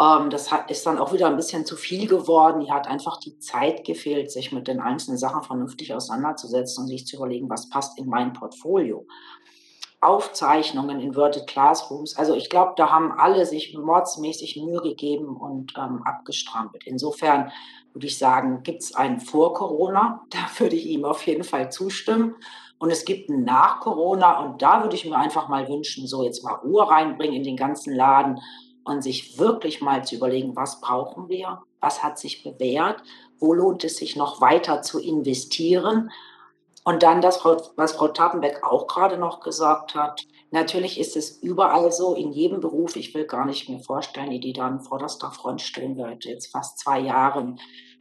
[0.00, 2.60] Ähm, das hat, ist dann auch wieder ein bisschen zu viel geworden.
[2.60, 7.06] Hier hat einfach die Zeit gefehlt, sich mit den einzelnen Sachen vernünftig auseinanderzusetzen und sich
[7.06, 9.06] zu überlegen, was passt in mein Portfolio.
[10.00, 12.16] Aufzeichnungen, Inverted Classrooms.
[12.16, 16.84] Also ich glaube, da haben alle sich mordsmäßig Mühe gegeben und ähm, abgestrampelt.
[16.86, 17.50] Insofern
[17.94, 21.70] würde ich sagen, gibt es einen vor Corona, da würde ich ihm auf jeden Fall
[21.72, 22.34] zustimmen.
[22.78, 26.22] Und es gibt einen nach Corona und da würde ich mir einfach mal wünschen, so
[26.24, 28.40] jetzt mal Ruhe reinbringen in den ganzen Laden
[28.84, 33.02] und sich wirklich mal zu überlegen, was brauchen wir, was hat sich bewährt,
[33.38, 36.10] wo lohnt es sich noch weiter zu investieren.
[36.84, 37.44] Und dann das,
[37.76, 42.60] was Frau Tappenbeck auch gerade noch gesagt hat, natürlich ist es überall so, in jedem
[42.60, 46.26] Beruf, ich will gar nicht mir vorstellen, die, die da an vorderster Front stehen wird,
[46.26, 47.58] jetzt fast zwei Jahren.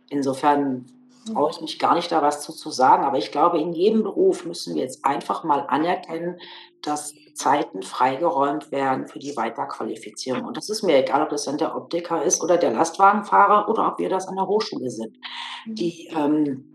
[0.10, 0.86] Insofern
[1.31, 3.05] brauche ich mich gar nicht da was zu, zu sagen.
[3.05, 6.39] Aber ich glaube, in jedem Beruf müssen wir jetzt einfach mal anerkennen,
[6.81, 10.43] dass Zeiten freigeräumt werden für die Weiterqualifizierung.
[10.43, 13.88] Und das ist mir egal, ob das dann der Optiker ist oder der Lastwagenfahrer oder
[13.88, 15.17] ob wir das an der Hochschule sind.
[15.65, 15.75] Mhm.
[15.75, 16.73] Die ähm,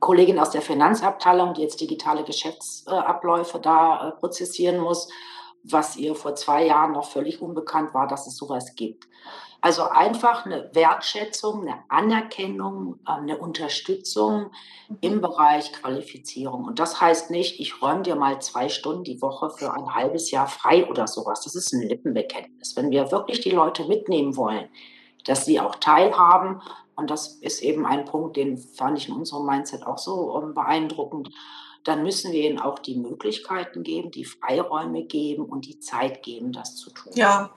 [0.00, 5.08] Kollegin aus der Finanzabteilung, die jetzt digitale Geschäftsabläufe da äh, prozessieren muss,
[5.62, 9.06] was ihr vor zwei Jahren noch völlig unbekannt war, dass es sowas gibt.
[9.60, 14.50] Also einfach eine Wertschätzung, eine Anerkennung, äh, eine Unterstützung
[15.00, 15.20] im mhm.
[15.20, 16.64] Bereich Qualifizierung.
[16.64, 20.30] Und das heißt nicht, ich räume dir mal zwei Stunden die Woche für ein halbes
[20.30, 21.42] Jahr frei oder sowas.
[21.42, 22.76] Das ist ein Lippenbekenntnis.
[22.76, 24.68] Wenn wir wirklich die Leute mitnehmen wollen,
[25.24, 26.62] dass sie auch teilhaben,
[26.96, 30.54] und das ist eben ein Punkt, den fand ich in unserem Mindset auch so ähm,
[30.54, 31.30] beeindruckend,
[31.84, 36.52] dann müssen wir ihnen auch die Möglichkeiten geben, die Freiräume geben und die Zeit geben,
[36.52, 37.12] das zu tun.
[37.14, 37.50] Ja,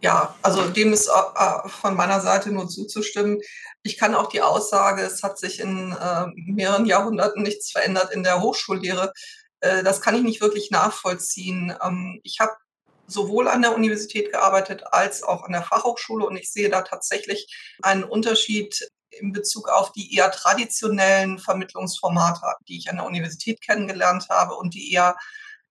[0.00, 3.40] ja, also dem ist äh, von meiner Seite nur zuzustimmen.
[3.82, 8.22] Ich kann auch die Aussage, es hat sich in äh, mehreren Jahrhunderten nichts verändert in
[8.22, 9.12] der Hochschullehre.
[9.60, 11.74] Äh, das kann ich nicht wirklich nachvollziehen.
[11.82, 12.52] Ähm, ich habe
[13.08, 17.52] sowohl an der Universität gearbeitet als auch an der Fachhochschule und ich sehe da tatsächlich
[17.82, 24.28] einen Unterschied in Bezug auf die eher traditionellen Vermittlungsformate, die ich an der Universität kennengelernt
[24.28, 25.16] habe und die eher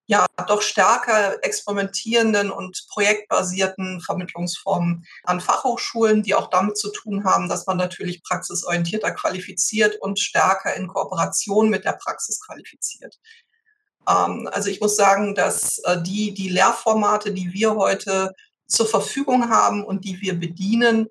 [0.08, 7.50] ja doch stärker experimentierenden und projektbasierten Vermittlungsformen an Fachhochschulen, die auch damit zu tun haben,
[7.50, 13.20] dass man natürlich praxisorientierter qualifiziert und stärker in Kooperation mit der Praxis qualifiziert.
[14.08, 18.34] Ähm, also ich muss sagen, dass äh, die, die Lehrformate, die wir heute
[18.65, 21.08] zur Verfügung haben und die wir bedienen,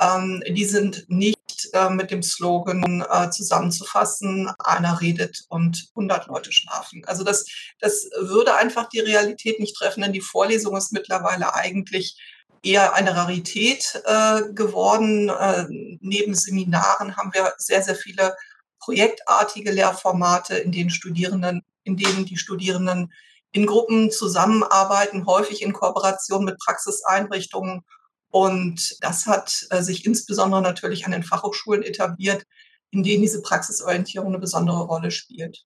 [0.00, 1.39] ähm, die sind nicht
[1.72, 7.02] äh, mit dem Slogan äh, zusammenzufassen, einer redet und 100 Leute schlafen.
[7.06, 7.46] Also das,
[7.80, 12.16] das würde einfach die Realität nicht treffen, denn die Vorlesung ist mittlerweile eigentlich
[12.62, 15.28] eher eine Rarität äh, geworden.
[15.28, 15.66] Äh,
[16.00, 18.36] neben Seminaren haben wir sehr, sehr viele
[18.78, 23.12] projektartige Lehrformate, in denen Studierenden, in denen die Studierenden
[23.52, 27.84] in Gruppen zusammenarbeiten, häufig in Kooperation mit Praxiseinrichtungen
[28.30, 32.46] und das hat äh, sich insbesondere natürlich an den Fachhochschulen etabliert,
[32.90, 35.64] in denen diese Praxisorientierung eine besondere Rolle spielt.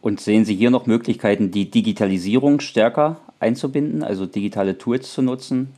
[0.00, 5.74] Und sehen Sie hier noch Möglichkeiten, die Digitalisierung stärker einzubinden, also digitale Tools zu nutzen?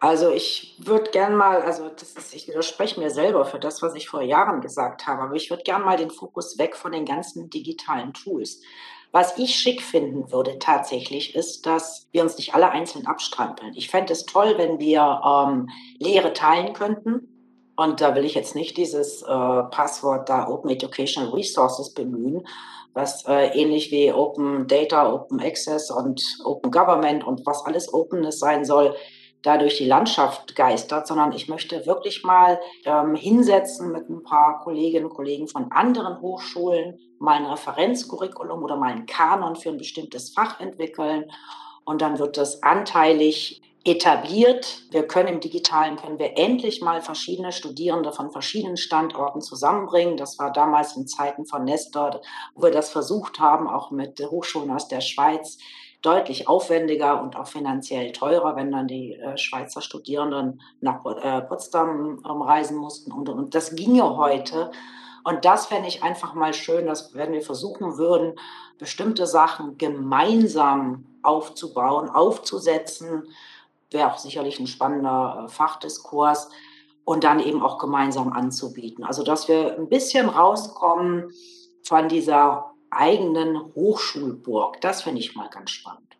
[0.00, 3.96] Also ich würde gern mal, also das ist, ich widerspreche mir selber für das, was
[3.96, 7.04] ich vor Jahren gesagt habe, aber ich würde gern mal den Fokus weg von den
[7.04, 8.60] ganzen digitalen Tools.
[9.10, 13.72] Was ich schick finden würde tatsächlich, ist, dass wir uns nicht alle einzeln abstrampeln.
[13.74, 15.68] Ich fände es toll, wenn wir ähm,
[15.98, 17.72] Lehre teilen könnten.
[17.76, 22.46] Und da will ich jetzt nicht dieses äh, Passwort da Open Educational Resources bemühen,
[22.92, 28.40] was äh, ähnlich wie Open Data, Open Access und Open Government und was alles Openness
[28.40, 28.94] sein soll,
[29.42, 34.60] da durch die Landschaft geistert, sondern ich möchte wirklich mal ähm, hinsetzen mit ein paar
[34.60, 39.78] Kolleginnen und Kollegen von anderen Hochschulen, mal ein Referenzcurriculum oder mal einen Kanon für ein
[39.78, 41.30] bestimmtes Fach entwickeln.
[41.84, 44.82] Und dann wird das anteilig etabliert.
[44.90, 50.16] Wir können im Digitalen, können wir endlich mal verschiedene Studierende von verschiedenen Standorten zusammenbringen.
[50.16, 52.20] Das war damals in Zeiten von Nestor,
[52.54, 55.58] wo wir das versucht haben, auch mit Hochschulen aus der Schweiz
[56.02, 62.22] deutlich aufwendiger und auch finanziell teurer, wenn dann die äh, Schweizer Studierenden nach äh, Potsdam
[62.24, 63.10] ähm, reisen mussten.
[63.10, 64.70] Und, und das ginge heute.
[65.24, 68.38] Und das fände ich einfach mal schön, dass wenn wir versuchen würden,
[68.78, 73.24] bestimmte Sachen gemeinsam aufzubauen, aufzusetzen,
[73.90, 76.48] wäre auch sicherlich ein spannender äh, Fachdiskurs
[77.04, 79.02] und dann eben auch gemeinsam anzubieten.
[79.02, 81.32] Also dass wir ein bisschen rauskommen
[81.82, 84.80] von dieser eigenen Hochschulburg.
[84.80, 86.16] Das finde ich mal ganz spannend.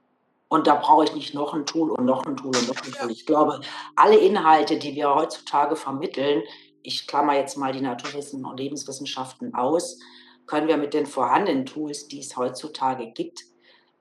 [0.49, 2.93] Und da brauche ich nicht noch ein Tool und noch ein Tool und noch ein
[2.93, 3.11] Tool.
[3.11, 3.61] Ich glaube,
[3.97, 6.43] alle Inhalte, die wir heutzutage vermitteln,
[6.83, 9.99] ich klammer jetzt mal die Naturwissenschaften und Lebenswissenschaften aus,
[10.47, 13.45] können wir mit den vorhandenen Tools, die es heutzutage gibt,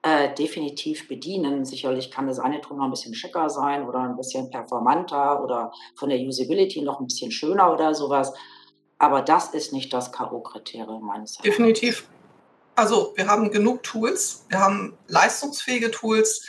[0.04, 1.66] äh, definitiv bedienen.
[1.66, 5.74] Sicherlich kann das eine Tool noch ein bisschen schicker sein oder ein bisschen performanter oder
[5.96, 8.34] von der Usability noch ein bisschen schöner oder sowas.
[9.00, 11.58] Aber das ist nicht das K.O.-Kriterium meines Erachtens.
[11.58, 12.08] Definitiv.
[12.78, 16.48] Also wir haben genug Tools, wir haben leistungsfähige Tools.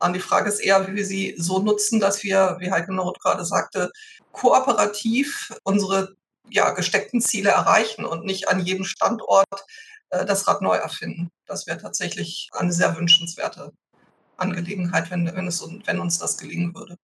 [0.00, 3.20] Und die Frage ist eher, wie wir sie so nutzen, dass wir, wie Heike Noroth
[3.20, 3.90] gerade sagte,
[4.32, 6.14] kooperativ unsere
[6.50, 9.46] ja, gesteckten Ziele erreichen und nicht an jedem Standort
[10.10, 11.30] äh, das Rad neu erfinden.
[11.46, 13.72] Das wäre tatsächlich eine sehr wünschenswerte
[14.36, 16.98] Angelegenheit, wenn, wenn, es, wenn uns das gelingen würde.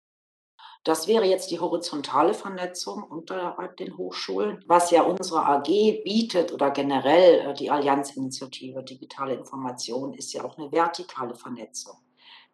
[0.84, 5.64] Das wäre jetzt die horizontale Vernetzung unterhalb den Hochschulen, was ja unsere AG
[6.04, 11.94] bietet oder generell äh, die Allianzinitiative Digitale Information ist ja auch eine vertikale Vernetzung.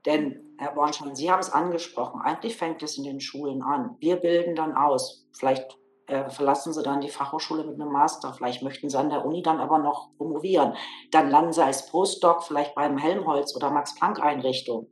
[0.07, 3.97] Denn, Herr Bornstein, Sie haben es angesprochen, eigentlich fängt es in den Schulen an.
[3.99, 5.27] Wir bilden dann aus.
[5.33, 8.33] Vielleicht äh, verlassen Sie dann die Fachhochschule mit einem Master.
[8.33, 10.75] Vielleicht möchten Sie an der Uni dann aber noch promovieren.
[11.11, 14.89] Dann landen Sie als Postdoc vielleicht beim Helmholtz oder Max-Planck-Einrichtung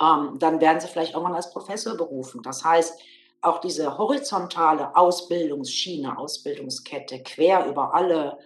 [0.00, 2.42] ähm, dann werden sie vielleicht irgendwann als Professor berufen.
[2.42, 3.00] Das heißt,
[3.40, 8.38] auch diese horizontale Ausbildungsschiene, Ausbildungskette quer über alle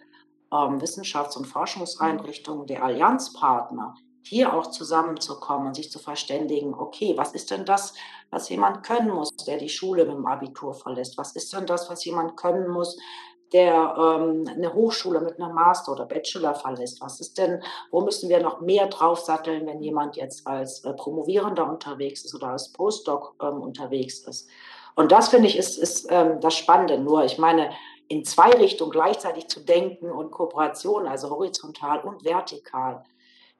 [0.52, 7.32] ähm, Wissenschafts- und Forschungseinrichtungen der Allianzpartner, hier auch zusammenzukommen und sich zu verständigen, okay, was
[7.32, 7.94] ist denn das,
[8.30, 11.16] was jemand können muss, der die Schule mit dem Abitur verlässt?
[11.16, 12.98] Was ist denn das, was jemand können muss,
[13.52, 17.00] der ähm, eine Hochschule mit einem Master oder Bachelor verlässt?
[17.00, 21.68] Was ist denn, wo müssen wir noch mehr draufsatteln, wenn jemand jetzt als äh, Promovierender
[21.68, 24.48] unterwegs ist oder als Postdoc ähm, unterwegs ist?
[24.94, 26.98] Und das finde ich ist, ist ähm, das Spannende.
[26.98, 27.70] Nur, ich meine,
[28.08, 33.04] in zwei Richtungen gleichzeitig zu denken und Kooperation, also horizontal und vertikal,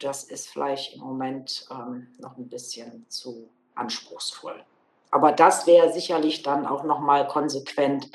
[0.01, 4.65] das ist vielleicht im Moment ähm, noch ein bisschen zu anspruchsvoll.
[5.11, 8.11] Aber das wäre sicherlich dann auch nochmal konsequent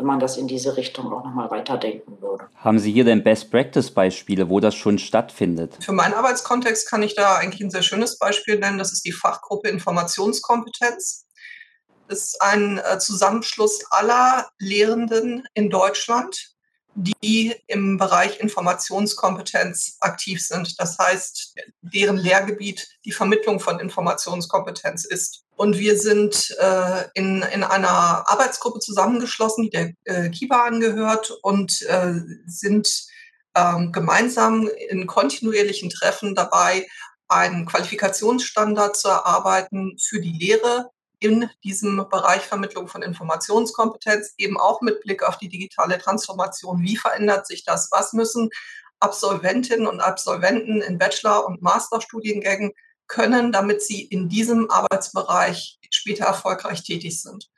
[0.00, 2.48] wenn man das in diese Richtung auch nochmal weiterdenken würde.
[2.56, 5.76] Haben Sie hier denn Best-Practice-Beispiele, wo das schon stattfindet?
[5.84, 8.78] Für meinen Arbeitskontext kann ich da eigentlich ein sehr schönes Beispiel nennen.
[8.78, 11.26] Das ist die Fachgruppe Informationskompetenz.
[12.08, 16.54] Das ist ein äh, Zusammenschluss aller Lehrenden in Deutschland,
[16.94, 20.80] die im Bereich Informationskompetenz aktiv sind.
[20.80, 25.44] Das heißt, deren Lehrgebiet die Vermittlung von Informationskompetenz ist.
[25.60, 31.82] Und wir sind äh, in, in einer Arbeitsgruppe zusammengeschlossen, die der äh, KIBA angehört und
[31.82, 32.14] äh,
[32.46, 33.04] sind
[33.54, 36.86] ähm, gemeinsam in kontinuierlichen Treffen dabei,
[37.28, 44.80] einen Qualifikationsstandard zu erarbeiten für die Lehre in diesem Bereich Vermittlung von Informationskompetenz, eben auch
[44.80, 46.80] mit Blick auf die digitale Transformation.
[46.80, 47.90] Wie verändert sich das?
[47.90, 48.48] Was müssen
[48.98, 52.72] Absolventinnen und Absolventen in Bachelor- und Masterstudiengängen
[53.10, 57.50] können, damit sie in diesem Arbeitsbereich später erfolgreich tätig sind.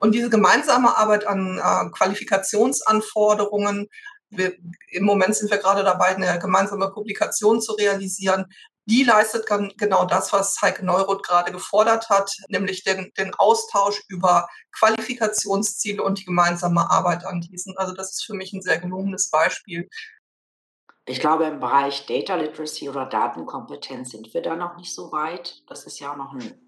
[0.00, 3.88] Und diese gemeinsame Arbeit an äh, Qualifikationsanforderungen,
[4.30, 4.54] wir,
[4.88, 8.46] im Moment sind wir gerade dabei, eine gemeinsame Publikation zu realisieren,
[8.86, 9.46] die leistet
[9.78, 16.18] genau das, was Heike Neuroth gerade gefordert hat, nämlich den, den Austausch über Qualifikationsziele und
[16.20, 17.78] die gemeinsame Arbeit an diesen.
[17.78, 19.88] Also das ist für mich ein sehr gelungenes Beispiel,
[21.06, 25.62] ich glaube, im Bereich Data Literacy oder Datenkompetenz sind wir da noch nicht so weit.
[25.66, 26.58] Das ist ja noch ein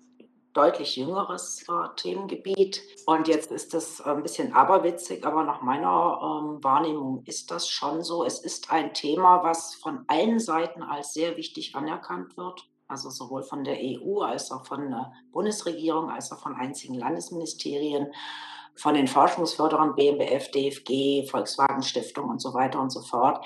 [0.52, 2.82] deutlich jüngeres äh, Themengebiet.
[3.06, 8.02] Und jetzt ist das ein bisschen aberwitzig, aber nach meiner ähm, Wahrnehmung ist das schon
[8.02, 8.24] so.
[8.24, 12.68] Es ist ein Thema, was von allen Seiten als sehr wichtig anerkannt wird.
[12.88, 18.12] Also sowohl von der EU als auch von der Bundesregierung, als auch von einzigen Landesministerien,
[18.76, 23.44] von den Forschungsförderern BMBF, DFG, Volkswagen Stiftung und so weiter und so fort.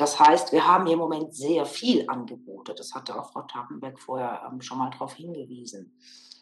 [0.00, 2.74] Das heißt, wir haben hier im Moment sehr viel Angebote.
[2.74, 5.92] Das hatte auch Frau Tappenbeck vorher ähm, schon mal darauf hingewiesen.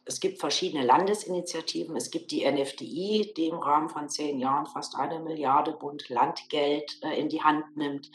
[0.04, 1.96] Es gibt verschiedene Landesinitiativen.
[1.96, 7.00] Es gibt die NFDI, die im Rahmen von zehn Jahren fast eine Milliarde Bund Landgeld
[7.02, 8.12] äh, in die Hand nimmt.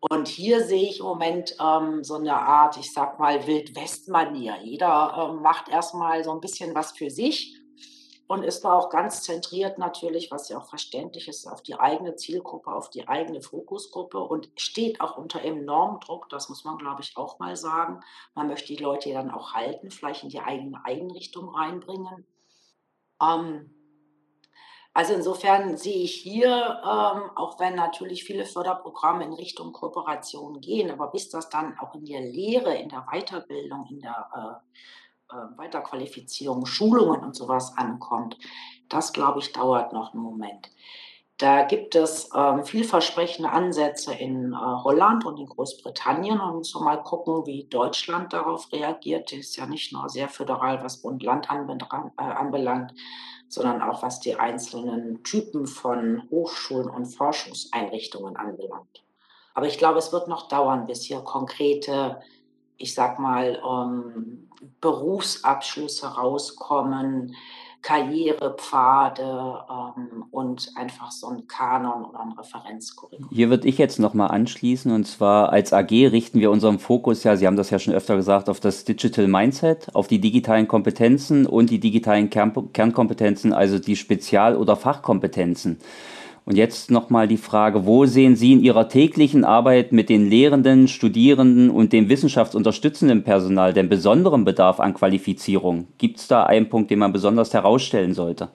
[0.00, 4.56] Und hier sehe ich im Moment ähm, so eine Art, ich sag mal, Wildwest-Manier.
[4.62, 7.61] Jeder ähm, macht erstmal so ein bisschen was für sich
[8.26, 12.16] und ist da auch ganz zentriert natürlich, was ja auch verständlich ist, auf die eigene
[12.16, 17.02] Zielgruppe, auf die eigene Fokusgruppe und steht auch unter enormem Druck, das muss man, glaube
[17.02, 18.00] ich, auch mal sagen.
[18.34, 22.26] Man möchte die Leute dann auch halten, vielleicht in die eigene Einrichtung reinbringen.
[23.20, 23.74] Ähm,
[24.94, 30.90] also insofern sehe ich hier, ähm, auch wenn natürlich viele Förderprogramme in Richtung Kooperation gehen,
[30.90, 34.78] aber bis das dann auch in der Lehre, in der Weiterbildung, in der äh,
[35.32, 38.38] äh, Weiterqualifizierung, Schulungen und sowas ankommt,
[38.88, 40.70] das glaube ich dauert noch einen Moment.
[41.38, 47.02] Da gibt es ähm, vielversprechende Ansätze in äh, Holland und in Großbritannien und muss mal
[47.02, 49.32] gucken, wie Deutschland darauf reagiert.
[49.32, 52.94] Die ist ja nicht nur sehr föderal, was Bund-Land äh, anbelangt,
[53.48, 59.02] sondern auch was die einzelnen Typen von Hochschulen und Forschungseinrichtungen anbelangt.
[59.54, 62.20] Aber ich glaube, es wird noch dauern, bis hier konkrete,
[62.76, 64.48] ich sag mal, ähm,
[64.80, 67.34] Berufsabschlüsse rauskommen,
[67.82, 73.28] Karrierepfade ähm, und einfach so ein Kanon oder ein Referenzkurriculum.
[73.32, 77.36] Hier würde ich jetzt nochmal anschließen und zwar als AG richten wir unseren Fokus ja,
[77.36, 81.44] Sie haben das ja schon öfter gesagt, auf das Digital Mindset, auf die digitalen Kompetenzen
[81.44, 85.80] und die digitalen Kern Kernkompetenzen, also die Spezial- oder Fachkompetenzen.
[86.44, 90.88] Und jetzt nochmal die Frage, wo sehen Sie in Ihrer täglichen Arbeit mit den Lehrenden,
[90.88, 95.86] Studierenden und dem wissenschaftsunterstützenden Personal den besonderen Bedarf an Qualifizierung?
[95.98, 98.50] Gibt es da einen Punkt, den man besonders herausstellen sollte?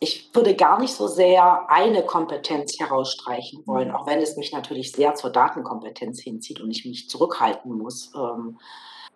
[0.00, 4.92] Ich würde gar nicht so sehr eine Kompetenz herausstreichen wollen, auch wenn es mich natürlich
[4.92, 8.10] sehr zur Datenkompetenz hinzieht und ich mich zurückhalten muss.
[8.16, 8.58] Ähm,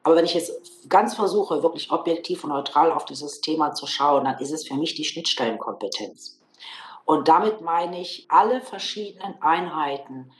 [0.02, 0.52] aber wenn ich jetzt
[0.90, 4.74] ganz versuche, wirklich objektiv und neutral auf dieses Thema zu schauen, dann ist es für
[4.74, 6.38] mich die Schnittstellenkompetenz.
[7.04, 10.32] Und damit meine ich, alle verschiedenen Einheiten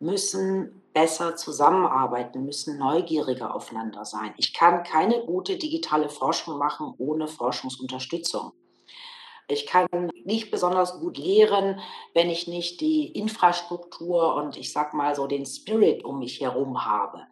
[0.00, 4.34] müssen besser zusammenarbeiten, müssen neugieriger aufeinander sein.
[4.36, 8.52] Ich kann keine gute digitale Forschung machen ohne Forschungsunterstützung.
[9.50, 9.86] Ich kann
[10.24, 11.80] nicht besonders gut lehren,
[12.14, 16.84] wenn ich nicht die Infrastruktur und ich sag mal so den Spirit um mich herum
[16.84, 17.26] habe.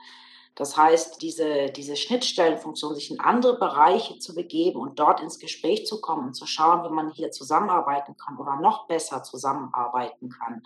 [0.57, 5.87] Das heißt, diese, diese Schnittstellenfunktion, sich in andere Bereiche zu begeben und dort ins Gespräch
[5.87, 10.63] zu kommen und zu schauen, wie man hier zusammenarbeiten kann oder noch besser zusammenarbeiten kann,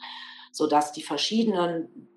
[0.52, 2.08] sodass die verschiedenen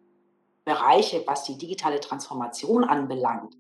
[0.63, 3.57] Bereiche, was die digitale Transformation anbelangt,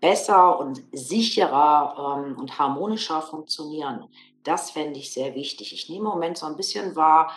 [0.00, 4.04] besser und sicherer ähm, und harmonischer funktionieren.
[4.42, 5.72] Das fände ich sehr wichtig.
[5.72, 7.32] Ich nehme im Moment so ein bisschen wahr,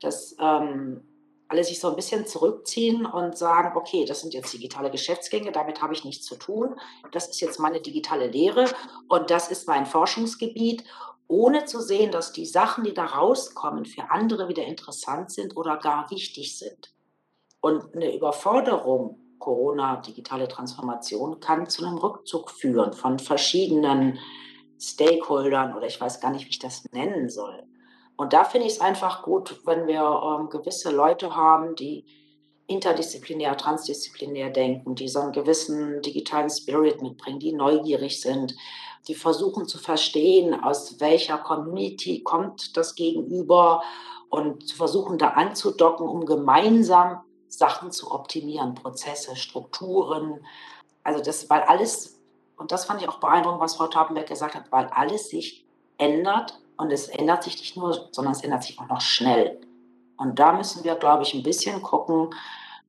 [0.00, 1.02] dass ähm,
[1.48, 5.82] alle sich so ein bisschen zurückziehen und sagen, okay, das sind jetzt digitale Geschäftsgänge, damit
[5.82, 6.74] habe ich nichts zu tun.
[7.12, 8.66] Das ist jetzt meine digitale Lehre
[9.08, 10.84] und das ist mein Forschungsgebiet,
[11.28, 15.76] ohne zu sehen, dass die Sachen, die da rauskommen, für andere wieder interessant sind oder
[15.76, 16.92] gar wichtig sind.
[17.60, 24.18] Und eine Überforderung, Corona, digitale Transformation, kann zu einem Rückzug führen von verschiedenen
[24.80, 27.64] Stakeholdern oder ich weiß gar nicht, wie ich das nennen soll.
[28.16, 32.04] Und da finde ich es einfach gut, wenn wir ähm, gewisse Leute haben, die
[32.66, 38.54] interdisziplinär, transdisziplinär denken, die so einen gewissen digitalen Spirit mitbringen, die neugierig sind,
[39.08, 43.82] die versuchen zu verstehen, aus welcher Community kommt das Gegenüber
[44.30, 50.44] und versuchen da anzudocken, um gemeinsam Sachen zu optimieren, Prozesse, Strukturen.
[51.02, 52.18] Also das, weil alles,
[52.56, 55.66] und das fand ich auch beeindruckend, was Frau Tapenberg gesagt hat, weil alles sich
[55.98, 59.60] ändert und es ändert sich nicht nur, sondern es ändert sich auch noch schnell.
[60.16, 62.30] Und da müssen wir, glaube ich, ein bisschen gucken,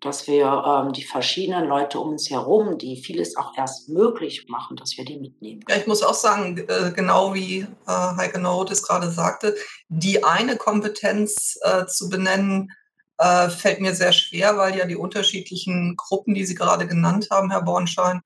[0.02, 4.78] dass wir ähm, die verschiedenen Leute um uns herum, die vieles auch erst möglich machen,
[4.78, 5.62] dass wir die mitnehmen.
[5.68, 9.56] Ja, ich muss auch sagen, äh, genau wie äh, Heike Norroth es gerade sagte,
[9.88, 12.72] die eine Kompetenz äh, zu benennen,
[13.18, 17.50] äh, fällt mir sehr schwer, weil ja die unterschiedlichen Gruppen, die Sie gerade genannt haben,
[17.50, 18.22] Herr Bornschein,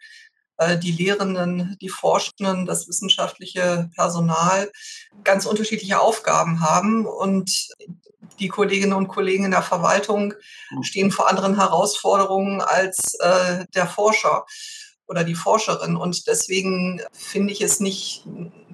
[0.82, 4.72] die Lehrenden, die Forschenden, das wissenschaftliche Personal
[5.24, 7.70] ganz unterschiedliche Aufgaben haben und
[8.39, 10.34] die Kolleginnen und Kollegen in der Verwaltung
[10.70, 10.84] hm.
[10.84, 14.45] stehen vor anderen Herausforderungen als äh, der Forscher
[15.07, 15.95] oder die Forscherin.
[15.95, 18.26] Und deswegen finde ich es nicht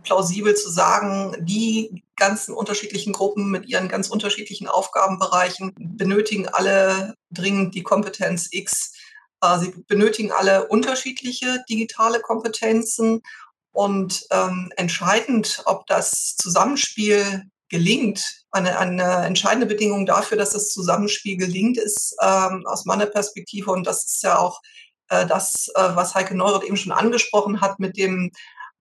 [0.03, 7.73] plausibel zu sagen, die ganzen unterschiedlichen Gruppen mit ihren ganz unterschiedlichen Aufgabenbereichen benötigen alle dringend
[7.73, 8.93] die Kompetenz X.
[9.59, 13.21] Sie benötigen alle unterschiedliche digitale Kompetenzen
[13.71, 21.37] und ähm, entscheidend, ob das Zusammenspiel gelingt, eine, eine entscheidende Bedingung dafür, dass das Zusammenspiel
[21.37, 24.61] gelingt, ist ähm, aus meiner Perspektive, und das ist ja auch
[25.09, 28.31] äh, das, äh, was Heike Neurath eben schon angesprochen hat, mit dem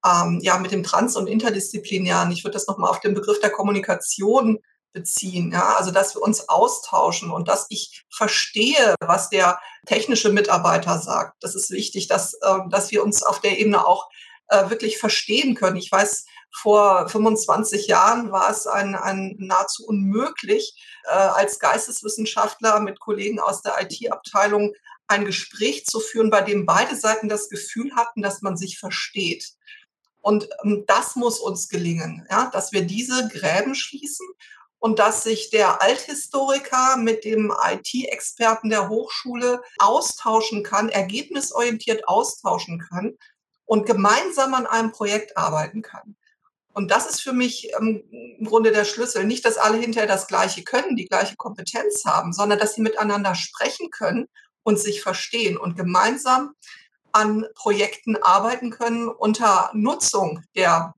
[0.07, 2.31] ähm, ja, mit dem Trans- und Interdisziplinären.
[2.31, 4.59] Ich würde das nochmal auf den Begriff der Kommunikation
[4.95, 5.53] beziehen.
[5.53, 11.35] Ja, also dass wir uns austauschen und dass ich verstehe, was der technische Mitarbeiter sagt.
[11.41, 14.09] Das ist wichtig, dass, äh, dass wir uns auf der Ebene auch
[14.49, 15.77] äh, wirklich verstehen können.
[15.77, 16.25] Ich weiß,
[16.57, 23.61] vor 25 Jahren war es ein, ein nahezu unmöglich, äh, als Geisteswissenschaftler mit Kollegen aus
[23.61, 24.73] der IT-Abteilung
[25.07, 29.53] ein Gespräch zu führen, bei dem beide Seiten das Gefühl hatten, dass man sich versteht.
[30.23, 34.27] Und ähm, das muss uns gelingen, ja, dass wir diese Gräben schließen
[34.85, 43.14] und dass sich der Althistoriker mit dem IT-Experten der Hochschule austauschen kann, ergebnisorientiert austauschen kann
[43.64, 46.16] und gemeinsam an einem Projekt arbeiten kann.
[46.74, 48.05] Und das ist für mich ähm,
[48.39, 49.24] im Grunde der Schlüssel.
[49.24, 53.35] Nicht, dass alle hinterher das Gleiche können, die gleiche Kompetenz haben, sondern dass sie miteinander
[53.35, 54.28] sprechen können
[54.64, 56.53] und sich verstehen und gemeinsam
[57.11, 60.95] an Projekten arbeiten können unter Nutzung der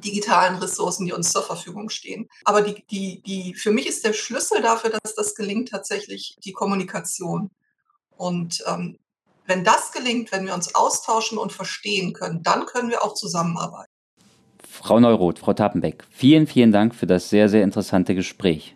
[0.00, 2.28] digitalen Ressourcen, die uns zur Verfügung stehen.
[2.44, 6.52] Aber die, die, die, für mich ist der Schlüssel dafür, dass das gelingt, tatsächlich die
[6.52, 7.50] Kommunikation.
[8.16, 8.98] Und ähm,
[9.46, 13.90] wenn das gelingt, wenn wir uns austauschen und verstehen können, dann können wir auch zusammenarbeiten.
[14.68, 18.74] Frau Neuroth, Frau Tappenbeck, vielen, vielen Dank für das sehr, sehr interessante Gespräch.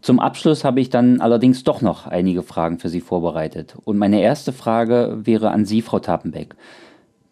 [0.00, 3.74] Zum Abschluss habe ich dann allerdings doch noch einige Fragen für Sie vorbereitet.
[3.84, 6.54] Und meine erste Frage wäre an Sie, Frau Tappenbeck.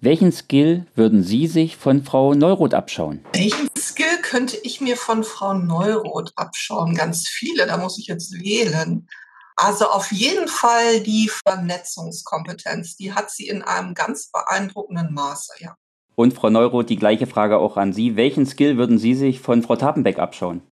[0.02, 3.24] Welchen Skill würden Sie sich von Frau Neuroth abschauen?
[3.32, 6.94] Welchen Skill könnte ich mir von Frau Neuroth abschauen?
[6.94, 9.08] Ganz viele, da muss ich jetzt wählen.
[9.56, 15.74] Also auf jeden Fall die Vernetzungskompetenz, die hat sie in einem ganz beeindruckenden Maße, ja.
[16.14, 18.16] Und Frau Neuroth, die gleiche Frage auch an Sie.
[18.16, 20.62] Welchen Skill würden Sie sich von Frau Tappenbeck abschauen?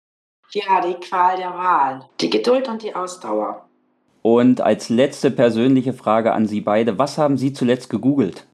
[0.52, 2.08] Ja, die Qual der Wahl.
[2.20, 3.68] Die Geduld und die Ausdauer.
[4.22, 6.98] Und als letzte persönliche Frage an Sie beide.
[6.98, 8.46] Was haben Sie zuletzt gegoogelt?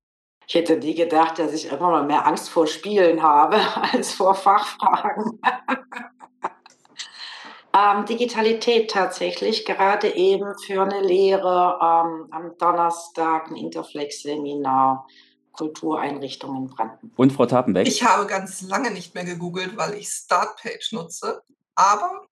[0.51, 3.61] Ich hätte nie gedacht, dass ich immer mal mehr Angst vor Spielen habe
[3.93, 5.41] als vor Fachfragen.
[7.73, 15.07] ähm, Digitalität tatsächlich, gerade eben für eine Lehre ähm, am Donnerstag ein Interflex-Seminar
[15.53, 17.17] Kultureinrichtungen in Brandenburg.
[17.17, 17.87] Und Frau Tapenbeck?
[17.87, 21.45] Ich habe ganz lange nicht mehr gegoogelt, weil ich Startpage nutze.
[21.77, 22.27] Aber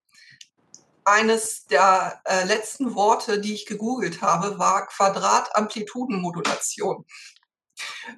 [1.05, 7.05] eines der äh, letzten Worte, die ich gegoogelt habe, war Quadratamplitudenmodulation.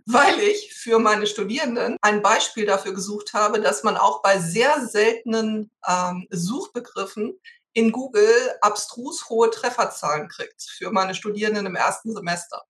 [0.07, 4.87] Weil ich für meine Studierenden ein Beispiel dafür gesucht habe, dass man auch bei sehr
[4.87, 7.39] seltenen ähm, Suchbegriffen
[7.73, 12.63] in Google abstrus hohe Trefferzahlen kriegt für meine Studierenden im ersten Semester.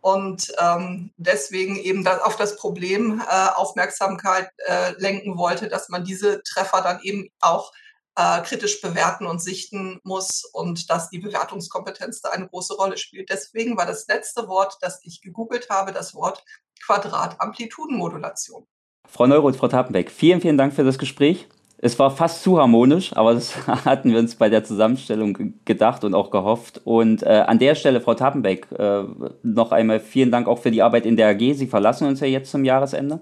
[0.00, 6.04] Und ähm, deswegen eben da auf das Problem äh, Aufmerksamkeit äh, lenken wollte, dass man
[6.04, 7.72] diese Treffer dann eben auch
[8.18, 13.30] äh, kritisch bewerten und sichten muss und dass die Bewertungskompetenz da eine große Rolle spielt.
[13.30, 16.44] Deswegen war das letzte Wort, das ich gegoogelt habe, das Wort
[16.84, 18.66] Quadratamplitudenmodulation.
[19.08, 21.46] Frau Neuroth, Frau Tappenbeck, vielen, vielen Dank für das Gespräch.
[21.80, 23.54] Es war fast zu harmonisch, aber das
[23.84, 26.80] hatten wir uns bei der Zusammenstellung gedacht und auch gehofft.
[26.82, 29.04] Und äh, an der Stelle, Frau Tappenbeck, äh,
[29.44, 31.54] noch einmal vielen Dank auch für die Arbeit in der AG.
[31.54, 33.20] Sie verlassen uns ja jetzt zum Jahresende.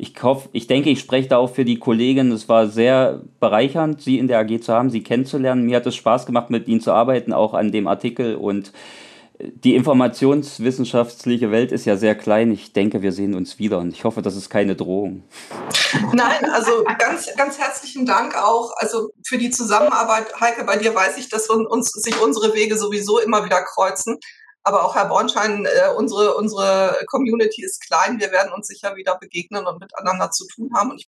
[0.00, 2.30] Ich hoffe, ich denke, ich spreche da auch für die Kollegin.
[2.30, 5.66] Es war sehr bereichernd, Sie in der AG zu haben, Sie kennenzulernen.
[5.66, 8.72] Mir hat es Spaß gemacht, mit Ihnen zu arbeiten, auch an dem Artikel und
[9.40, 12.50] die informationswissenschaftliche Welt ist ja sehr klein.
[12.50, 15.22] Ich denke, wir sehen uns wieder und ich hoffe, das ist keine Drohung.
[16.12, 20.26] Nein, also ganz, ganz herzlichen Dank auch also für die Zusammenarbeit.
[20.40, 24.18] Heike, bei dir weiß ich, dass uns, sich unsere Wege sowieso immer wieder kreuzen.
[24.64, 28.20] Aber auch Herr Bornschein, äh, unsere, unsere Community ist klein.
[28.20, 30.90] Wir werden uns sicher wieder begegnen und miteinander zu tun haben.
[30.90, 31.04] Und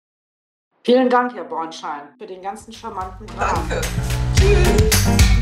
[0.84, 3.70] Vielen Dank, Herr Bornschein, für den ganzen charmanten Rahmen.
[3.70, 3.82] Danke.
[4.38, 5.36] Tschüss.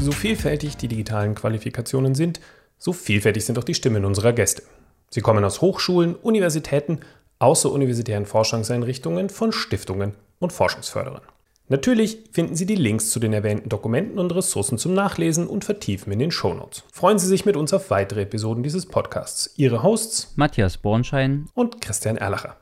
[0.00, 2.40] So vielfältig die digitalen Qualifikationen sind,
[2.78, 4.62] so vielfältig sind auch die Stimmen unserer Gäste.
[5.10, 7.00] Sie kommen aus Hochschulen, Universitäten,
[7.40, 11.22] außeruniversitären Forschungseinrichtungen, von Stiftungen und Forschungsförderern.
[11.70, 16.12] Natürlich finden Sie die Links zu den erwähnten Dokumenten und Ressourcen zum Nachlesen und Vertiefen
[16.12, 16.82] in den Shownotes.
[16.92, 19.54] Freuen Sie sich mit uns auf weitere Episoden dieses Podcasts.
[19.56, 22.56] Ihre Hosts Matthias Bornschein und Christian Erlacher.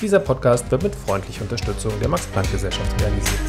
[0.00, 3.40] Dieser Podcast wird mit freundlicher Unterstützung der Max-Planck-Gesellschaft realisiert.